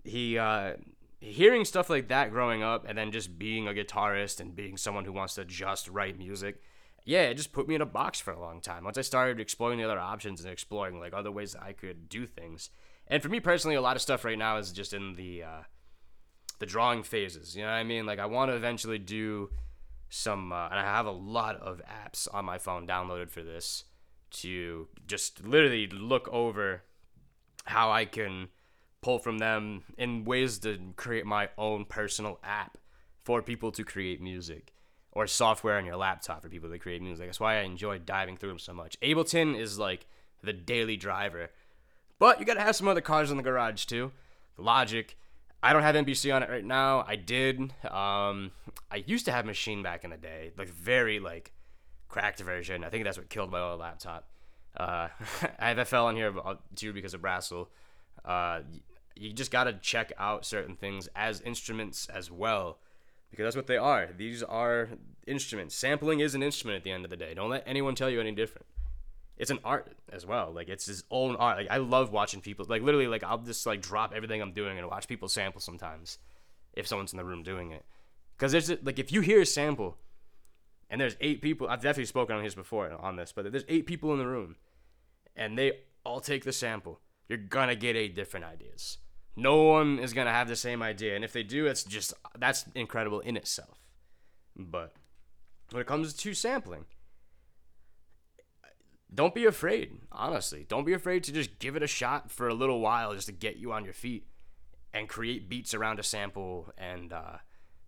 he 0.05 0.39
uh, 0.39 0.75
hearing 1.21 1.65
stuff 1.65 1.89
like 1.89 2.09
that 2.09 2.31
growing 2.31 2.63
up, 2.63 2.85
and 2.89 2.97
then 2.99 3.13
just 3.13 3.39
being 3.39 3.69
a 3.69 3.73
guitarist 3.73 4.41
and 4.41 4.55
being 4.55 4.77
someone 4.77 5.05
who 5.05 5.13
wants 5.13 5.35
to 5.35 5.45
just 5.45 5.89
write 5.89 6.19
music, 6.19 6.61
yeah, 7.05 7.23
it 7.23 7.35
just 7.35 7.53
put 7.53 7.69
me 7.69 7.77
in 7.77 7.81
a 7.81 7.87
box 7.87 8.19
for 8.19 8.33
a 8.33 8.41
long 8.41 8.61
time. 8.61 8.85
Once 8.85 8.99
I 8.99 9.03
started 9.03 9.39
exploring 9.39 9.79
the 9.79 9.85
other 9.85 9.99
options 9.99 10.41
and 10.41 10.53
exploring 10.53 10.99
like 10.99 11.15
other 11.15 11.31
ways 11.31 11.55
I 11.55 11.73
could 11.73 12.09
do 12.09 12.27
things, 12.27 12.71
and 13.07 13.23
for 13.23 13.29
me 13.29 13.39
personally, 13.39 13.77
a 13.77 13.81
lot 13.81 13.97
of 13.97 14.03
stuff 14.03 14.25
right 14.25 14.39
now 14.39 14.57
is 14.59 14.73
just 14.73 14.93
in 14.93 15.15
the 15.15 15.45
uh, 15.45 15.63
the 16.59 16.67
drawing 16.67 17.05
phases. 17.05 17.57
You 17.57 17.63
know 17.63 17.69
what 17.69 17.77
I 17.77 17.85
mean? 17.85 18.07
Like 18.07 18.19
I 18.19 18.27
want 18.27 18.51
to 18.51 18.57
eventually 18.57 18.99
do 18.99 19.51
some, 20.09 20.53
uh, 20.53 20.67
and 20.67 20.79
I 20.79 20.83
have 20.83 21.07
a 21.07 21.13
lot 21.13 21.57
of 21.57 21.81
apps 21.87 22.27
on 22.33 22.45
my 22.45 22.59
phone 22.59 22.87
downloaded 22.87 23.31
for 23.31 23.43
this 23.43 23.85
to 24.31 24.89
just 25.07 25.45
literally 25.45 25.87
look 25.87 26.29
over 26.29 26.83
how 27.65 27.91
I 27.91 28.05
can 28.05 28.49
pull 29.03 29.19
from 29.19 29.39
them 29.39 29.83
in 29.97 30.25
ways 30.25 30.59
to 30.59 30.79
create 30.97 31.27
my 31.27 31.49
own 31.57 31.85
personal 31.85 32.39
app 32.43 32.79
for 33.25 33.43
people 33.43 33.73
to 33.73 33.85
create 33.85 34.21
music 34.21 34.73
or 35.13 35.27
software 35.27 35.79
on 35.79 35.87
your 35.87 35.97
laptop 35.97 36.43
for 36.43 36.49
people 36.49 36.71
to 36.71 36.79
create 36.79 37.01
music. 37.03 37.27
That's 37.27 37.41
why 37.41 37.59
I 37.59 37.63
enjoy 37.63 37.99
diving 37.99 38.37
through 38.37 38.51
them 38.51 38.59
so 38.59 38.75
much. 38.75 38.99
Ableton 39.01 39.59
is 39.59 39.79
like 39.79 40.07
the 40.43 40.53
daily 40.53 40.97
driver, 40.97 41.51
but 42.19 42.39
you 42.39 42.45
gotta 42.45 42.61
have 42.61 42.77
some 42.77 42.89
other 42.89 43.01
cars 43.01 43.31
in 43.31 43.37
the 43.37 43.43
garage 43.43 43.85
too. 43.87 44.13
Logic. 44.59 45.17
I 45.63 45.73
don't 45.73 45.83
have 45.83 45.95
MPC 45.95 46.35
on 46.35 46.43
it 46.43 46.51
right 46.51 46.65
now. 46.65 47.05
I 47.07 47.17
did. 47.17 47.61
Um, 47.91 48.53
I 48.91 49.03
used 49.07 49.25
to 49.25 49.33
have 49.33 49.47
Machine 49.47 49.83
back 49.83 50.05
in 50.05 50.11
the 50.11 50.17
day, 50.17 50.53
like 50.57 50.69
very 50.69 51.19
like 51.19 51.53
cracked 52.09 52.41
version. 52.41 52.85
I 52.85 52.89
think 52.89 53.05
that's 53.05 53.19
what 53.19 53.29
killed 53.29 53.51
my 53.51 53.61
old 53.61 53.81
laptop. 53.81 54.29
Uh, 54.77 55.09
I 55.59 55.69
have 55.69 55.89
FL 55.89 55.97
on 55.97 56.17
here 56.17 56.33
too 56.75 56.93
because 56.93 57.15
of 57.15 57.23
Brassel. 57.23 57.69
Uh, 58.25 58.61
you 59.15 59.33
just 59.33 59.51
got 59.51 59.65
to 59.65 59.73
check 59.75 60.13
out 60.19 60.45
certain 60.45 60.77
things 60.77 61.09
as 61.15 61.41
instruments 61.41 62.07
as 62.13 62.31
well 62.31 62.79
because 63.31 63.45
that's 63.45 63.57
what 63.57 63.67
they 63.67 63.77
are. 63.77 64.09
These 64.17 64.43
are 64.43 64.89
instruments. 65.27 65.75
Sampling 65.75 66.21
is 66.21 66.35
an 66.35 66.43
instrument 66.43 66.77
at 66.77 66.85
the 66.85 66.91
end 66.91 67.05
of 67.05 67.11
the 67.11 67.17
day. 67.17 67.35
Don't 67.35 67.51
let 67.51 67.65
anyone 67.67 67.95
tell 67.95 68.11
you 68.11 68.21
any 68.21 68.33
different. 68.33 68.67
It's 69.37 69.51
an 69.51 69.59
art 69.65 69.97
as 70.11 70.25
well. 70.25 70.53
Like 70.53 70.69
it's 70.69 70.87
his 70.87 71.05
own 71.11 71.37
art. 71.37 71.59
Like 71.59 71.71
I 71.71 71.77
love 71.77 72.13
watching 72.13 72.41
people. 72.41 72.67
Like 72.69 72.83
literally, 72.83 73.07
like 73.07 73.25
I'll 73.25 73.39
just 73.39 73.67
like 73.67 73.83
drop 73.83 74.13
everything 74.15 74.41
I'm 74.41 74.53
doing 74.53 74.79
and 74.79 74.87
watch 74.89 75.09
people 75.09 75.29
sample 75.29 75.61
sometimes, 75.61 76.19
if 76.73 76.87
someone's 76.87 77.13
in 77.13 77.19
the 77.19 77.25
room 77.25 77.43
doing 77.43 77.73
it. 77.73 77.85
Because 78.37 78.53
there's 78.53 78.71
like 78.83 78.99
if 78.99 79.13
you 79.13 79.21
hear 79.21 79.43
a 79.43 79.47
sample, 79.47 79.99
and 80.89 81.01
there's 81.01 81.17
eight 81.21 81.43
people. 81.43 81.69
I've 81.69 81.81
definitely 81.81 82.07
spoken 82.07 82.37
on 82.37 82.45
this 82.45 82.55
before 82.55 82.91
on 82.93 83.17
this, 83.17 83.33
but 83.33 83.51
there's 83.51 83.65
eight 83.69 83.87
people 83.87 84.13
in 84.13 84.19
the 84.19 84.27
room 84.27 84.57
and 85.37 85.59
they 85.59 85.73
all 86.05 86.21
take 86.21 86.45
the 86.45 86.53
sample, 86.53 87.01
you're 87.29 87.39
gonna 87.39 87.77
get 87.77 87.97
eight 87.97 88.15
different 88.15 88.47
ideas. 88.47 88.99
No 89.37 89.63
one 89.65 89.99
is 89.99 90.13
gonna 90.13 90.31
have 90.31 90.49
the 90.49 90.57
same 90.57 90.83
idea, 90.83 91.15
and 91.15 91.25
if 91.25 91.33
they 91.33 91.43
do, 91.43 91.67
it's 91.67 91.85
just 91.85 92.15
that's 92.39 92.65
incredible 92.75 93.21
in 93.21 93.37
itself. 93.37 93.79
But 94.57 94.95
when 95.71 95.83
it 95.83 95.87
comes 95.87 96.15
to 96.15 96.35
sampling, 96.35 96.87
don't 99.13 99.35
be 99.35 99.45
afraid. 99.45 99.99
Honestly, 100.11 100.65
don't 100.69 100.87
be 100.87 100.95
afraid 100.95 101.25
to 101.25 101.33
just 101.33 101.59
give 101.59 101.77
it 101.77 101.83
a 101.83 101.87
shot 101.87 102.31
for 102.31 102.49
a 102.49 102.55
little 102.55 102.81
while, 102.81 103.15
just 103.15 103.27
to 103.27 103.33
get 103.33 103.57
you 103.57 103.73
on 103.73 103.85
your 103.85 103.95
feet 103.95 104.27
and 104.95 105.09
create 105.09 105.49
beats 105.49 105.75
around 105.75 105.99
a 105.99 106.03
sample 106.03 106.73
and 106.79 107.13
uh, 107.13 107.37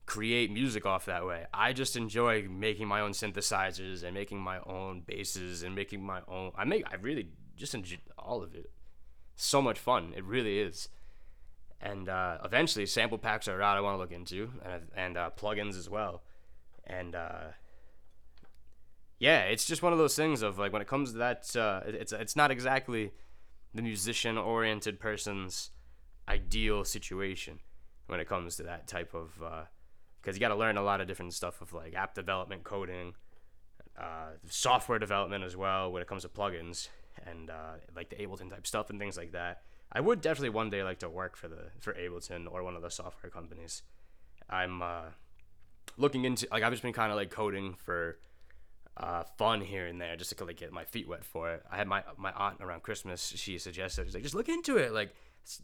create 0.08 0.50
music 0.50 0.86
off 0.86 1.04
that 1.04 1.26
way. 1.26 1.44
I 1.52 1.74
just 1.74 1.94
enjoy 1.94 2.48
making 2.48 2.88
my 2.88 3.00
own 3.00 3.12
synthesizers 3.12 4.02
and 4.02 4.14
making 4.14 4.40
my 4.40 4.58
own 4.60 5.02
basses 5.06 5.62
and 5.62 5.74
making 5.74 6.02
my 6.02 6.22
own. 6.26 6.50
I 6.56 6.64
make. 6.64 6.84
I 6.90 6.96
really 6.96 7.28
just 7.56 7.74
enjoy 7.74 7.98
all 8.18 8.42
of 8.42 8.54
it. 8.54 8.70
So 9.36 9.60
much 9.60 9.78
fun. 9.78 10.14
It 10.16 10.24
really 10.24 10.60
is. 10.60 10.88
And 11.78 12.08
uh, 12.08 12.38
eventually, 12.42 12.86
sample 12.86 13.18
packs 13.18 13.48
are 13.48 13.60
out. 13.60 13.76
I 13.76 13.82
want 13.82 13.96
to 13.96 13.98
look 13.98 14.10
into, 14.10 14.50
and, 14.64 14.88
and 14.96 15.16
uh, 15.18 15.30
plugins 15.38 15.76
as 15.78 15.90
well. 15.90 16.22
And 16.86 17.14
uh, 17.14 17.48
yeah, 19.18 19.42
it's 19.42 19.66
just 19.66 19.82
one 19.82 19.92
of 19.92 19.98
those 19.98 20.16
things 20.16 20.40
of 20.40 20.58
like 20.58 20.72
when 20.72 20.80
it 20.80 20.88
comes 20.88 21.12
to 21.12 21.18
that, 21.18 21.54
uh, 21.54 21.82
it's 21.84 22.12
it's 22.12 22.34
not 22.34 22.50
exactly 22.50 23.12
the 23.74 23.82
musician-oriented 23.82 24.98
person's 24.98 25.70
ideal 26.26 26.82
situation 26.82 27.60
when 28.06 28.20
it 28.20 28.26
comes 28.26 28.56
to 28.56 28.62
that 28.62 28.86
type 28.88 29.12
of 29.12 29.42
uh, 29.44 29.64
because 30.20 30.36
you 30.36 30.40
got 30.40 30.48
to 30.48 30.56
learn 30.56 30.76
a 30.76 30.82
lot 30.82 31.00
of 31.00 31.06
different 31.06 31.34
stuff 31.34 31.60
of 31.60 31.72
like 31.72 31.94
app 31.94 32.14
development, 32.14 32.64
coding, 32.64 33.14
uh, 33.98 34.30
software 34.48 34.98
development 34.98 35.44
as 35.44 35.56
well 35.56 35.90
when 35.90 36.02
it 36.02 36.08
comes 36.08 36.22
to 36.22 36.28
plugins 36.28 36.88
and 37.26 37.50
uh, 37.50 37.74
like 37.96 38.10
the 38.10 38.16
Ableton 38.16 38.50
type 38.50 38.66
stuff 38.66 38.90
and 38.90 38.98
things 38.98 39.16
like 39.16 39.32
that. 39.32 39.62
I 39.90 40.00
would 40.00 40.20
definitely 40.20 40.50
one 40.50 40.70
day 40.70 40.82
like 40.82 40.98
to 41.00 41.08
work 41.08 41.36
for 41.36 41.48
the 41.48 41.70
for 41.80 41.94
Ableton 41.94 42.46
or 42.50 42.62
one 42.62 42.76
of 42.76 42.82
the 42.82 42.90
software 42.90 43.30
companies. 43.30 43.82
I'm 44.48 44.82
uh, 44.82 45.06
looking 45.96 46.24
into 46.24 46.46
like 46.50 46.62
I've 46.62 46.72
just 46.72 46.82
been 46.82 46.92
kind 46.92 47.10
of 47.10 47.16
like 47.16 47.30
coding 47.30 47.74
for 47.74 48.18
uh, 48.96 49.22
fun 49.36 49.60
here 49.60 49.86
and 49.86 50.00
there 50.00 50.16
just 50.16 50.36
to 50.36 50.44
like 50.44 50.56
get 50.56 50.72
my 50.72 50.84
feet 50.84 51.08
wet 51.08 51.24
for 51.24 51.52
it. 51.52 51.62
I 51.70 51.76
had 51.76 51.88
my 51.88 52.02
my 52.16 52.32
aunt 52.32 52.58
around 52.60 52.82
Christmas. 52.82 53.32
She 53.34 53.58
suggested 53.58 54.06
she's 54.06 54.14
like 54.14 54.22
just 54.22 54.34
look 54.34 54.48
into 54.48 54.76
it. 54.76 54.92
Like 54.92 55.14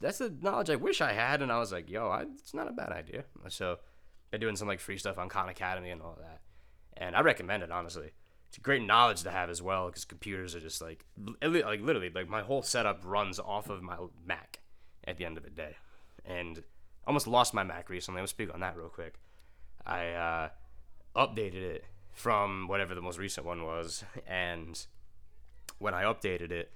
that's 0.00 0.18
the 0.18 0.34
knowledge 0.40 0.70
I 0.70 0.76
wish 0.76 1.00
I 1.00 1.12
had, 1.12 1.42
and 1.42 1.52
I 1.52 1.58
was 1.58 1.70
like, 1.70 1.90
yo, 1.90 2.08
I, 2.08 2.22
it's 2.22 2.54
not 2.54 2.68
a 2.68 2.72
bad 2.72 2.90
idea. 2.90 3.24
So 3.48 3.78
doing 4.38 4.56
some 4.56 4.68
like 4.68 4.80
free 4.80 4.98
stuff 4.98 5.18
on 5.18 5.28
Khan 5.28 5.48
Academy 5.48 5.90
and 5.90 6.02
all 6.02 6.18
that, 6.20 6.40
and 6.96 7.16
I 7.16 7.20
recommend 7.20 7.62
it 7.62 7.70
honestly. 7.70 8.12
It's 8.48 8.58
great 8.58 8.82
knowledge 8.82 9.24
to 9.24 9.32
have 9.32 9.50
as 9.50 9.60
well 9.60 9.86
because 9.86 10.04
computers 10.04 10.54
are 10.54 10.60
just 10.60 10.80
like 10.80 11.04
like 11.42 11.80
literally 11.80 12.10
like 12.14 12.28
my 12.28 12.42
whole 12.42 12.62
setup 12.62 13.00
runs 13.04 13.40
off 13.40 13.68
of 13.68 13.82
my 13.82 13.96
Mac 14.24 14.60
at 15.06 15.16
the 15.16 15.24
end 15.24 15.36
of 15.36 15.42
the 15.42 15.50
day, 15.50 15.76
and 16.24 16.62
almost 17.06 17.26
lost 17.26 17.52
my 17.52 17.64
Mac 17.64 17.90
recently. 17.90 18.20
I'll 18.20 18.26
speak 18.26 18.54
on 18.54 18.60
that 18.60 18.76
real 18.76 18.88
quick. 18.88 19.14
I 19.84 20.10
uh, 20.10 20.48
updated 21.16 21.62
it 21.62 21.84
from 22.12 22.68
whatever 22.68 22.94
the 22.94 23.02
most 23.02 23.18
recent 23.18 23.44
one 23.46 23.64
was, 23.64 24.04
and 24.26 24.86
when 25.78 25.94
I 25.94 26.04
updated 26.04 26.52
it, 26.52 26.70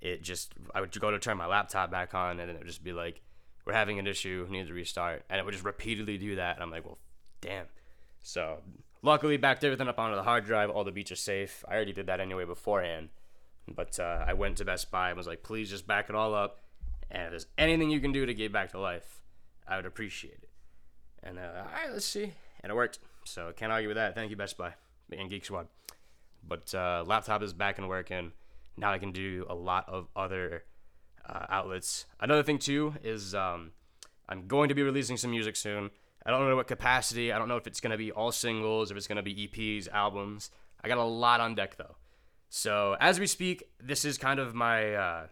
it 0.00 0.22
just 0.22 0.54
I 0.74 0.80
would 0.80 0.98
go 1.00 1.10
to 1.10 1.18
turn 1.18 1.36
my 1.36 1.46
laptop 1.46 1.90
back 1.90 2.14
on, 2.14 2.40
and 2.40 2.40
then 2.40 2.56
it 2.56 2.58
would 2.58 2.66
just 2.66 2.84
be 2.84 2.92
like 2.92 3.22
we're 3.70 3.76
having 3.76 4.00
an 4.00 4.06
issue, 4.08 4.48
need 4.50 4.66
to 4.66 4.74
restart, 4.74 5.22
and 5.30 5.38
it 5.38 5.44
would 5.44 5.52
just 5.52 5.64
repeatedly 5.64 6.18
do 6.18 6.34
that. 6.34 6.56
And 6.56 6.62
I'm 6.64 6.72
like, 6.72 6.84
well, 6.84 6.98
damn. 7.40 7.66
So 8.20 8.58
luckily, 9.00 9.36
backed 9.36 9.62
everything 9.62 9.86
up 9.86 9.96
onto 9.96 10.16
the 10.16 10.24
hard 10.24 10.44
drive. 10.44 10.70
All 10.70 10.82
the 10.82 10.90
beats 10.90 11.12
are 11.12 11.16
safe. 11.16 11.64
I 11.68 11.76
already 11.76 11.92
did 11.92 12.06
that 12.06 12.18
anyway 12.18 12.44
beforehand, 12.44 13.10
but 13.72 14.00
uh, 14.00 14.24
I 14.26 14.32
went 14.32 14.56
to 14.56 14.64
Best 14.64 14.90
Buy 14.90 15.10
and 15.10 15.16
was 15.16 15.28
like, 15.28 15.44
please 15.44 15.70
just 15.70 15.86
back 15.86 16.08
it 16.08 16.16
all 16.16 16.34
up 16.34 16.58
And 17.10 17.22
if 17.24 17.30
there's 17.30 17.46
anything 17.58 17.90
you 17.90 18.00
can 18.00 18.12
do 18.12 18.26
to 18.26 18.34
get 18.34 18.52
back 18.52 18.72
to 18.72 18.80
life, 18.80 19.20
I 19.66 19.76
would 19.76 19.86
appreciate 19.86 20.40
it. 20.42 20.48
And 21.22 21.38
uh, 21.38 21.42
all 21.42 21.72
right, 21.72 21.92
let's 21.92 22.06
see. 22.06 22.32
And 22.62 22.70
it 22.70 22.74
worked. 22.74 22.98
So 23.24 23.52
can't 23.56 23.70
argue 23.70 23.88
with 23.88 23.96
that. 23.96 24.14
Thank 24.14 24.30
you, 24.30 24.36
Best 24.36 24.56
Buy 24.56 24.74
and 25.16 25.30
Geek 25.30 25.44
Squad. 25.44 25.68
But 26.46 26.74
uh, 26.74 27.04
laptop 27.06 27.42
is 27.42 27.52
back 27.52 27.78
and 27.78 27.88
working. 27.88 28.32
Now 28.76 28.92
I 28.92 28.98
can 28.98 29.12
do 29.12 29.46
a 29.48 29.54
lot 29.54 29.88
of 29.88 30.08
other 30.16 30.64
uh, 31.30 31.46
outlets. 31.48 32.06
Another 32.18 32.42
thing 32.42 32.58
too 32.58 32.94
is 33.02 33.34
um, 33.34 33.72
I'm 34.28 34.46
going 34.46 34.68
to 34.68 34.74
be 34.74 34.82
releasing 34.82 35.16
some 35.16 35.30
music 35.30 35.56
soon. 35.56 35.90
I 36.26 36.30
don't 36.30 36.48
know 36.48 36.56
what 36.56 36.66
capacity. 36.66 37.32
I 37.32 37.38
don't 37.38 37.48
know 37.48 37.56
if 37.56 37.66
it's 37.66 37.80
going 37.80 37.92
to 37.92 37.96
be 37.98 38.12
all 38.12 38.32
singles, 38.32 38.90
if 38.90 38.96
it's 38.96 39.06
going 39.06 39.16
to 39.16 39.22
be 39.22 39.48
EPs, 39.48 39.88
albums. 39.88 40.50
I 40.82 40.88
got 40.88 40.98
a 40.98 41.04
lot 41.04 41.40
on 41.40 41.54
deck 41.54 41.76
though. 41.76 41.96
So 42.48 42.96
as 43.00 43.20
we 43.20 43.26
speak, 43.26 43.64
this 43.80 44.04
is 44.04 44.18
kind 44.18 44.40
of 44.40 44.54
my 44.54 44.94
uh, 44.94 45.26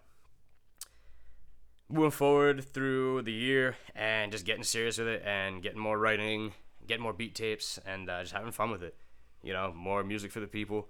moving 1.88 2.10
forward 2.10 2.64
through 2.64 3.22
the 3.22 3.32
year 3.32 3.76
and 3.94 4.30
just 4.30 4.44
getting 4.44 4.62
serious 4.62 4.98
with 4.98 5.08
it 5.08 5.22
and 5.24 5.62
getting 5.62 5.80
more 5.80 5.98
writing, 5.98 6.52
getting 6.86 7.02
more 7.02 7.12
beat 7.12 7.34
tapes, 7.34 7.78
and 7.84 8.08
uh, 8.08 8.22
just 8.22 8.32
having 8.32 8.52
fun 8.52 8.70
with 8.70 8.82
it. 8.82 8.94
You 9.42 9.52
know, 9.52 9.72
more 9.74 10.04
music 10.04 10.30
for 10.30 10.40
the 10.40 10.46
people, 10.46 10.88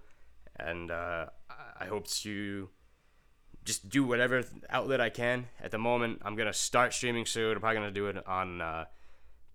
and 0.57 0.91
uh, 0.91 1.27
I 1.81 1.87
hope 1.87 2.07
to 2.09 2.69
just 3.65 3.89
do 3.89 4.05
whatever 4.05 4.45
outlet 4.71 5.01
I 5.01 5.11
can. 5.11 5.47
At 5.63 5.71
the 5.71 5.79
moment, 5.79 6.23
I'm 6.25 6.37
gonna 6.37 6.53
start 6.53 6.95
streaming 6.95 7.27
soon. 7.27 7.55
I'm 7.55 7.61
probably 7.61 7.77
gonna 7.77 7.91
do 7.91 8.07
it 8.07 8.27
on 8.27 8.61
uh, 8.61 8.85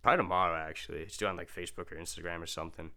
probably 0.02 0.18
tomorrow 0.18 0.56
actually. 0.56 1.06
Just 1.06 1.20
do 1.20 1.26
it 1.26 1.30
on 1.30 1.38
like 1.38 1.54
Facebook 1.54 1.92
or 1.92 1.96
Instagram 1.96 2.42
or 2.42 2.48
something. 2.48 2.92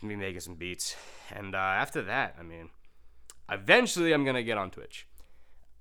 Gonna 0.00 0.14
be 0.14 0.16
making 0.16 0.40
some 0.40 0.54
beats, 0.54 0.96
and 1.30 1.54
uh, 1.54 1.58
after 1.58 2.02
that, 2.02 2.36
I 2.38 2.42
mean, 2.42 2.70
eventually 3.50 4.12
I'm 4.12 4.24
gonna 4.24 4.42
get 4.42 4.58
on 4.58 4.70
Twitch. 4.70 5.06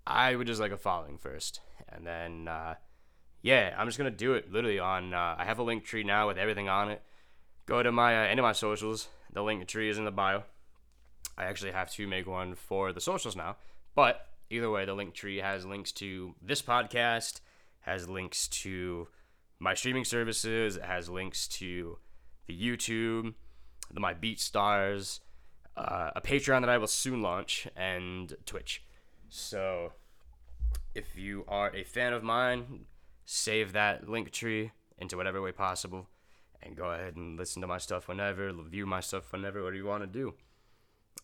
I 0.05 0.35
would 0.35 0.47
just 0.47 0.59
like 0.59 0.71
a 0.71 0.77
following 0.77 1.17
first, 1.17 1.61
and 1.87 2.05
then 2.05 2.47
uh, 2.47 2.75
yeah, 3.41 3.75
I'm 3.77 3.87
just 3.87 3.97
gonna 3.97 4.11
do 4.11 4.33
it 4.33 4.51
literally 4.51 4.79
on. 4.79 5.13
Uh, 5.13 5.35
I 5.37 5.45
have 5.45 5.59
a 5.59 5.63
link 5.63 5.85
tree 5.85 6.03
now 6.03 6.27
with 6.27 6.37
everything 6.37 6.67
on 6.67 6.89
it. 6.89 7.01
Go 7.65 7.83
to 7.83 7.91
my 7.91 8.17
uh, 8.17 8.27
any 8.27 8.39
of 8.39 8.43
my 8.43 8.51
socials. 8.53 9.07
The 9.31 9.43
link 9.43 9.67
tree 9.67 9.89
is 9.89 9.97
in 9.97 10.05
the 10.05 10.11
bio. 10.11 10.43
I 11.37 11.45
actually 11.45 11.71
have 11.71 11.91
to 11.91 12.07
make 12.07 12.27
one 12.27 12.55
for 12.55 12.91
the 12.91 12.99
socials 12.99 13.35
now, 13.35 13.55
but 13.95 14.27
either 14.49 14.69
way, 14.69 14.85
the 14.85 14.93
link 14.93 15.13
tree 15.13 15.37
has 15.37 15.65
links 15.65 15.91
to 15.93 16.35
this 16.41 16.61
podcast, 16.61 17.41
has 17.81 18.09
links 18.09 18.47
to 18.47 19.07
my 19.59 19.73
streaming 19.73 20.05
services, 20.05 20.77
it 20.77 20.83
has 20.83 21.09
links 21.09 21.47
to 21.47 21.97
the 22.47 22.59
YouTube, 22.59 23.33
the 23.91 23.99
my 23.99 24.13
BeatStars, 24.13 25.19
uh, 25.75 26.11
a 26.15 26.21
Patreon 26.21 26.61
that 26.61 26.69
I 26.69 26.77
will 26.77 26.87
soon 26.87 27.21
launch, 27.21 27.67
and 27.75 28.35
Twitch. 28.45 28.83
So, 29.29 29.93
if 30.95 31.15
you 31.15 31.45
are 31.47 31.73
a 31.75 31.83
fan 31.83 32.13
of 32.13 32.23
mine, 32.23 32.85
save 33.25 33.73
that 33.73 34.09
link 34.09 34.31
tree 34.31 34.71
into 34.97 35.17
whatever 35.17 35.41
way 35.41 35.51
possible, 35.51 36.07
and 36.61 36.75
go 36.75 36.91
ahead 36.91 37.15
and 37.15 37.37
listen 37.37 37.61
to 37.61 37.67
my 37.67 37.77
stuff 37.77 38.07
whenever, 38.07 38.51
view 38.51 38.85
my 38.85 38.99
stuff 38.99 39.31
whenever, 39.31 39.61
whatever 39.61 39.77
you 39.77 39.85
want 39.85 40.03
to 40.03 40.07
do. 40.07 40.33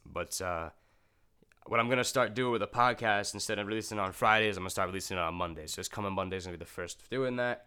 But 0.05 0.39
uh, 0.41 0.69
what 1.67 1.79
I'm 1.79 1.89
gonna 1.89 2.03
start 2.03 2.33
doing 2.35 2.51
with 2.51 2.61
the 2.61 2.67
podcast 2.67 3.33
instead 3.33 3.57
of 3.57 3.67
releasing 3.67 3.99
on 3.99 4.11
Fridays, 4.11 4.57
I'm 4.57 4.63
gonna 4.63 4.69
start 4.69 4.87
releasing 4.87 5.17
it 5.17 5.21
on 5.21 5.33
Mondays. 5.33 5.73
So 5.73 5.81
this 5.81 5.87
coming 5.87 6.13
Monday's 6.13 6.45
gonna 6.45 6.57
be 6.57 6.63
the 6.63 6.69
first 6.69 7.09
doing 7.09 7.37
that, 7.37 7.65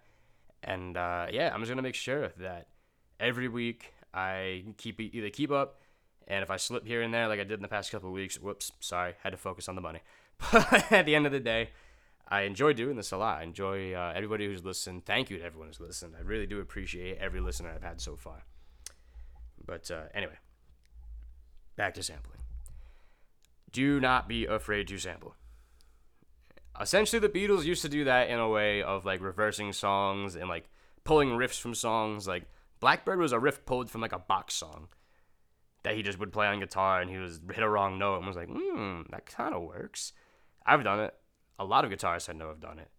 and 0.62 0.96
uh, 0.96 1.26
yeah, 1.30 1.52
I'm 1.52 1.61
just 1.61 1.70
gonna 1.70 1.82
make 1.82 1.94
sure 1.94 2.28
that 2.38 2.68
every 3.18 3.48
week 3.48 3.92
I 4.14 4.64
keep 4.76 5.00
either 5.00 5.30
keep 5.30 5.50
up, 5.50 5.80
and 6.26 6.42
if 6.42 6.50
I 6.50 6.56
slip 6.56 6.87
here 6.87 7.02
and 7.02 7.12
there 7.12 7.28
like 7.28 7.40
I 7.40 7.44
did 7.44 7.54
in 7.54 7.62
the 7.62 7.68
past 7.68 7.90
couple 7.90 8.12
weeks, 8.12 8.37
whoops, 8.38 8.70
sorry, 8.80 9.14
had 9.22 9.30
to 9.30 9.37
focus 9.37 9.68
on 9.68 9.74
the 9.74 9.82
money. 9.82 10.00
But 10.52 10.92
at 10.92 11.04
the 11.04 11.16
end 11.16 11.26
of 11.26 11.32
the 11.32 11.40
day, 11.40 11.70
I 12.28 12.42
enjoy 12.42 12.72
doing 12.74 12.96
this 12.96 13.11
a 13.11 13.16
lot. 13.16 13.40
I 13.40 13.42
enjoy 13.42 13.94
uh, 13.94 14.12
everybody 14.14 14.46
who's 14.46 14.64
listened. 14.64 15.04
Thank 15.04 15.30
you 15.30 15.38
to 15.38 15.44
everyone 15.44 15.66
who's 15.68 15.80
listened. 15.80 16.14
I 16.16 16.22
really 16.22 16.46
do 16.46 16.61
appreciate 16.61 17.18
every 17.18 17.40
listener 17.40 17.72
I've 17.74 17.82
had 17.82 18.00
so 18.00 18.14
far. 18.14 18.44
But 19.66 19.90
uh, 19.90 20.02
anyway, 20.14 20.38
back 21.76 21.94
to 21.94 22.02
sampling. 22.04 22.38
Do 23.70 24.00
not 24.00 24.28
be 24.28 24.46
afraid 24.46 24.88
to 24.88 24.98
sample. 24.98 25.35
Essentially, 26.81 27.18
the 27.18 27.28
Beatles 27.28 27.64
used 27.64 27.83
to 27.83 27.88
do 27.88 28.04
that 28.04 28.31
in 28.31 28.38
a 28.38 28.48
way 28.48 28.83
of 28.83 29.04
like 29.04 29.20
reversing 29.20 29.72
songs 29.72 30.37
and 30.37 30.48
like 30.48 30.68
pulling 31.04 31.31
riffs 31.31 31.61
from 31.61 31.74
songs. 31.74 32.28
Like 32.28 32.44
Blackbird 32.81 33.18
was 33.18 33.33
a 33.33 33.38
riff 33.38 33.64
pulled 33.66 33.90
from 33.90 34.00
like 34.00 34.12
a 34.12 34.18
box 34.18 34.54
song 34.54 34.88
that 35.83 35.96
he 35.96 36.02
just 36.02 36.18
would 36.18 36.33
play 36.33 36.46
on 36.46 36.61
guitar 36.61 37.00
and 37.00 37.11
he 37.11 37.18
was 37.18 37.40
hit 37.52 37.62
a 37.62 37.68
wrong 37.68 37.98
note 37.98 38.18
and 38.18 38.26
was 38.26 38.37
like, 38.37 38.48
hmm, 38.48 39.02
that 39.11 39.26
kind 39.26 39.54
of 39.54 39.62
works. 39.62 40.12
I've 40.64 40.85
done 40.85 41.00
it. 41.00 41.14
A 41.59 41.64
lot 41.64 41.85
of 41.85 41.90
guitarists 41.90 42.28
I 42.28 42.35
know 42.35 42.48
have 42.48 42.61
done 42.61 42.78
it. 42.78 42.90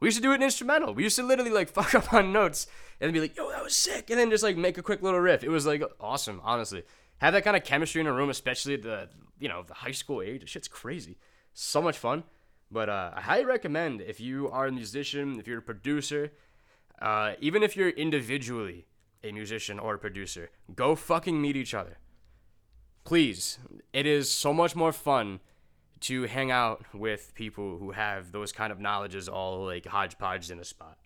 We 0.00 0.08
used 0.08 0.18
to 0.18 0.22
do 0.22 0.32
it 0.32 0.36
in 0.36 0.42
instrumental. 0.42 0.92
We 0.92 1.04
used 1.04 1.16
to 1.16 1.22
literally 1.22 1.50
like 1.50 1.68
fuck 1.72 1.94
up 1.94 2.12
on 2.12 2.32
notes 2.32 2.66
and 3.00 3.12
be 3.12 3.20
like, 3.20 3.36
yo, 3.36 3.50
that 3.50 3.64
was 3.64 3.74
sick. 3.74 4.10
And 4.10 4.18
then 4.18 4.30
just 4.30 4.42
like 4.42 4.56
make 4.56 4.76
a 4.76 4.82
quick 4.82 5.02
little 5.02 5.20
riff. 5.20 5.42
It 5.42 5.48
was 5.48 5.66
like 5.66 5.82
awesome, 6.00 6.40
honestly. 6.44 6.82
Have 7.18 7.32
that 7.32 7.44
kind 7.44 7.56
of 7.56 7.64
chemistry 7.64 8.00
in 8.00 8.06
a 8.06 8.12
room, 8.12 8.30
especially 8.30 8.76
the, 8.76 9.08
you 9.38 9.48
know, 9.48 9.64
the 9.66 9.74
high 9.74 9.92
school 9.92 10.22
age. 10.22 10.48
Shit's 10.48 10.68
crazy. 10.68 11.18
So 11.54 11.80
much 11.80 11.96
fun. 11.98 12.24
But 12.70 12.88
uh, 12.88 13.12
I 13.14 13.20
highly 13.20 13.44
recommend 13.44 14.00
if 14.00 14.20
you 14.20 14.50
are 14.50 14.66
a 14.66 14.72
musician, 14.72 15.38
if 15.38 15.46
you're 15.46 15.58
a 15.58 15.62
producer, 15.62 16.32
uh, 17.00 17.34
even 17.40 17.62
if 17.62 17.76
you're 17.76 17.90
individually 17.90 18.86
a 19.22 19.32
musician 19.32 19.78
or 19.78 19.94
a 19.94 19.98
producer, 19.98 20.50
go 20.74 20.94
fucking 20.94 21.40
meet 21.40 21.56
each 21.56 21.74
other. 21.74 21.98
Please. 23.04 23.58
It 23.92 24.04
is 24.06 24.30
so 24.30 24.52
much 24.52 24.74
more 24.74 24.92
fun 24.92 25.40
to 26.00 26.24
hang 26.24 26.50
out 26.50 26.84
with 26.92 27.34
people 27.34 27.78
who 27.78 27.92
have 27.92 28.32
those 28.32 28.52
kind 28.52 28.72
of 28.72 28.80
knowledges 28.80 29.28
all 29.28 29.64
like 29.64 29.86
hodgepodge 29.86 30.50
in 30.50 30.58
a 30.58 30.64
spot. 30.64 30.98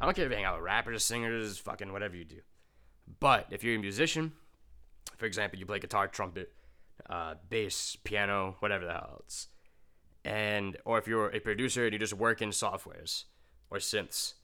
I 0.00 0.04
don't 0.04 0.14
care 0.14 0.26
if 0.26 0.30
you 0.30 0.36
hang 0.36 0.44
out 0.44 0.56
with 0.56 0.64
rappers, 0.64 1.04
singers, 1.04 1.58
fucking 1.58 1.92
whatever 1.92 2.16
you 2.16 2.24
do. 2.24 2.40
But 3.20 3.46
if 3.50 3.64
you're 3.64 3.76
a 3.76 3.78
musician, 3.78 4.32
for 5.16 5.26
example, 5.26 5.58
you 5.58 5.66
play 5.66 5.78
guitar, 5.78 6.08
trumpet, 6.08 6.52
uh, 7.08 7.34
bass, 7.48 7.96
piano, 8.04 8.56
whatever 8.60 8.84
the 8.84 8.92
hell 8.92 9.20
else, 9.22 9.48
and 10.24 10.76
or 10.84 10.98
if 10.98 11.06
you're 11.06 11.28
a 11.28 11.40
producer 11.40 11.84
and 11.84 11.92
you 11.92 11.98
just 11.98 12.14
work 12.14 12.42
in 12.42 12.50
softwares 12.50 13.24
or 13.70 13.78
synths, 13.78 14.34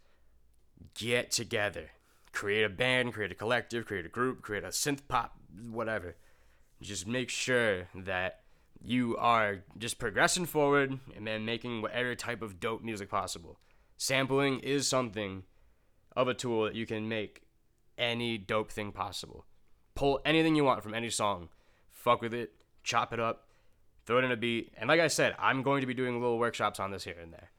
get 0.94 1.30
together, 1.30 1.90
create 2.32 2.64
a 2.64 2.68
band, 2.68 3.12
create 3.12 3.32
a 3.32 3.34
collective, 3.34 3.86
create 3.86 4.06
a 4.06 4.08
group, 4.08 4.42
create 4.42 4.64
a 4.64 4.68
synth 4.68 5.00
pop, 5.08 5.36
whatever. 5.70 6.16
Just 6.80 7.06
make 7.06 7.30
sure 7.30 7.88
that 7.94 8.40
you 8.80 9.16
are 9.16 9.64
just 9.78 9.98
progressing 9.98 10.46
forward 10.46 10.98
and 11.16 11.26
then 11.26 11.44
making 11.44 11.82
whatever 11.82 12.14
type 12.14 12.42
of 12.42 12.58
dope 12.58 12.82
music 12.82 13.08
possible. 13.08 13.58
Sampling 13.96 14.58
is 14.60 14.88
something 14.88 15.44
of 16.16 16.28
a 16.28 16.34
tool 16.34 16.64
that 16.64 16.74
you 16.74 16.86
can 16.86 17.08
make 17.08 17.42
any 17.96 18.36
dope 18.38 18.72
thing 18.72 18.90
possible. 18.90 19.46
Pull 19.94 20.20
anything 20.24 20.54
you 20.54 20.64
want 20.64 20.82
from 20.82 20.94
any 20.94 21.10
song, 21.10 21.48
fuck 21.92 22.22
with 22.22 22.34
it, 22.34 22.52
chop 22.82 23.12
it 23.12 23.20
up, 23.20 23.48
throw 24.06 24.18
it 24.18 24.24
in 24.24 24.32
a 24.32 24.36
beat. 24.36 24.72
And 24.76 24.88
like 24.88 25.00
I 25.00 25.08
said, 25.08 25.34
I'm 25.38 25.62
going 25.62 25.80
to 25.80 25.86
be 25.86 25.94
doing 25.94 26.20
little 26.20 26.38
workshops 26.38 26.80
on 26.80 26.90
this 26.90 27.04
here 27.04 27.16
and 27.20 27.32
there. 27.32 27.50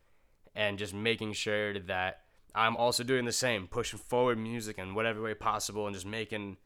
And 0.56 0.78
just 0.78 0.93
making 0.93 1.34
sure 1.34 1.80
that 1.80 2.22
I'm 2.56 2.78
also 2.78 3.04
doing 3.04 3.26
the 3.26 3.32
same, 3.32 3.67
pushing 3.67 4.00
forward 4.00 4.38
music 4.38 4.78
in 4.78 4.93
whatever 4.93 5.22
way 5.22 5.34
possible 5.34 5.88
and 5.88 5.96
just 5.96 6.06
making 6.06 6.58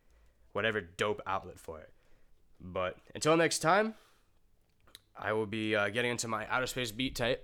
whatever 0.52 0.82
dope 0.82 1.22
outlet 1.26 1.60
for 1.60 1.80
it. 1.80 1.92
But 2.60 2.98
until 3.14 3.38
next 3.38 3.60
time, 3.60 3.94
I 5.18 5.34
will 5.34 5.46
be 5.46 5.76
uh, 5.76 5.90
getting 5.90 6.12
into 6.12 6.28
my 6.28 6.48
outer 6.50 6.68
space 6.68 6.92
beat 6.92 7.16
tape. 7.16 7.40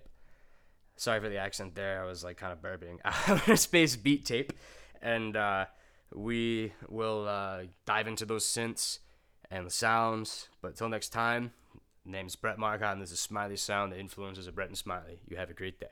Sorry 0.95 1.19
for 1.19 1.29
the 1.29 1.38
accent 1.38 1.75
there. 1.75 2.01
I 2.01 2.05
was 2.05 2.23
like 2.23 2.38
kind 2.38 2.53
of 2.53 2.62
burping. 2.62 2.97
Outer 3.27 3.55
space 3.55 3.95
beat 3.95 4.25
tape, 4.25 4.53
and 5.01 5.36
uh, 5.36 5.65
we 6.15 6.73
will 6.89 7.28
uh, 7.28 7.63
dive 7.86 8.08
into 8.08 8.26
those 8.26 8.45
synths 8.45 8.99
and 9.49 9.65
the 9.65 9.71
sounds. 9.71 10.49
But 10.62 10.69
until 10.69 10.89
next 10.89 11.10
time, 11.10 11.54
name's 12.06 12.36
Brett 12.36 12.58
and 12.60 13.02
this 13.02 13.12
is 13.12 13.19
Smiley 13.19 13.58
Sound, 13.58 13.91
the 13.91 13.99
influences 13.99 14.47
of 14.47 14.56
Brett 14.56 14.69
and 14.69 14.78
Smiley. 14.78 15.21
You 15.28 15.38
have 15.38 15.49
a 15.49 15.54
great 15.54 15.80
day. 15.80 15.88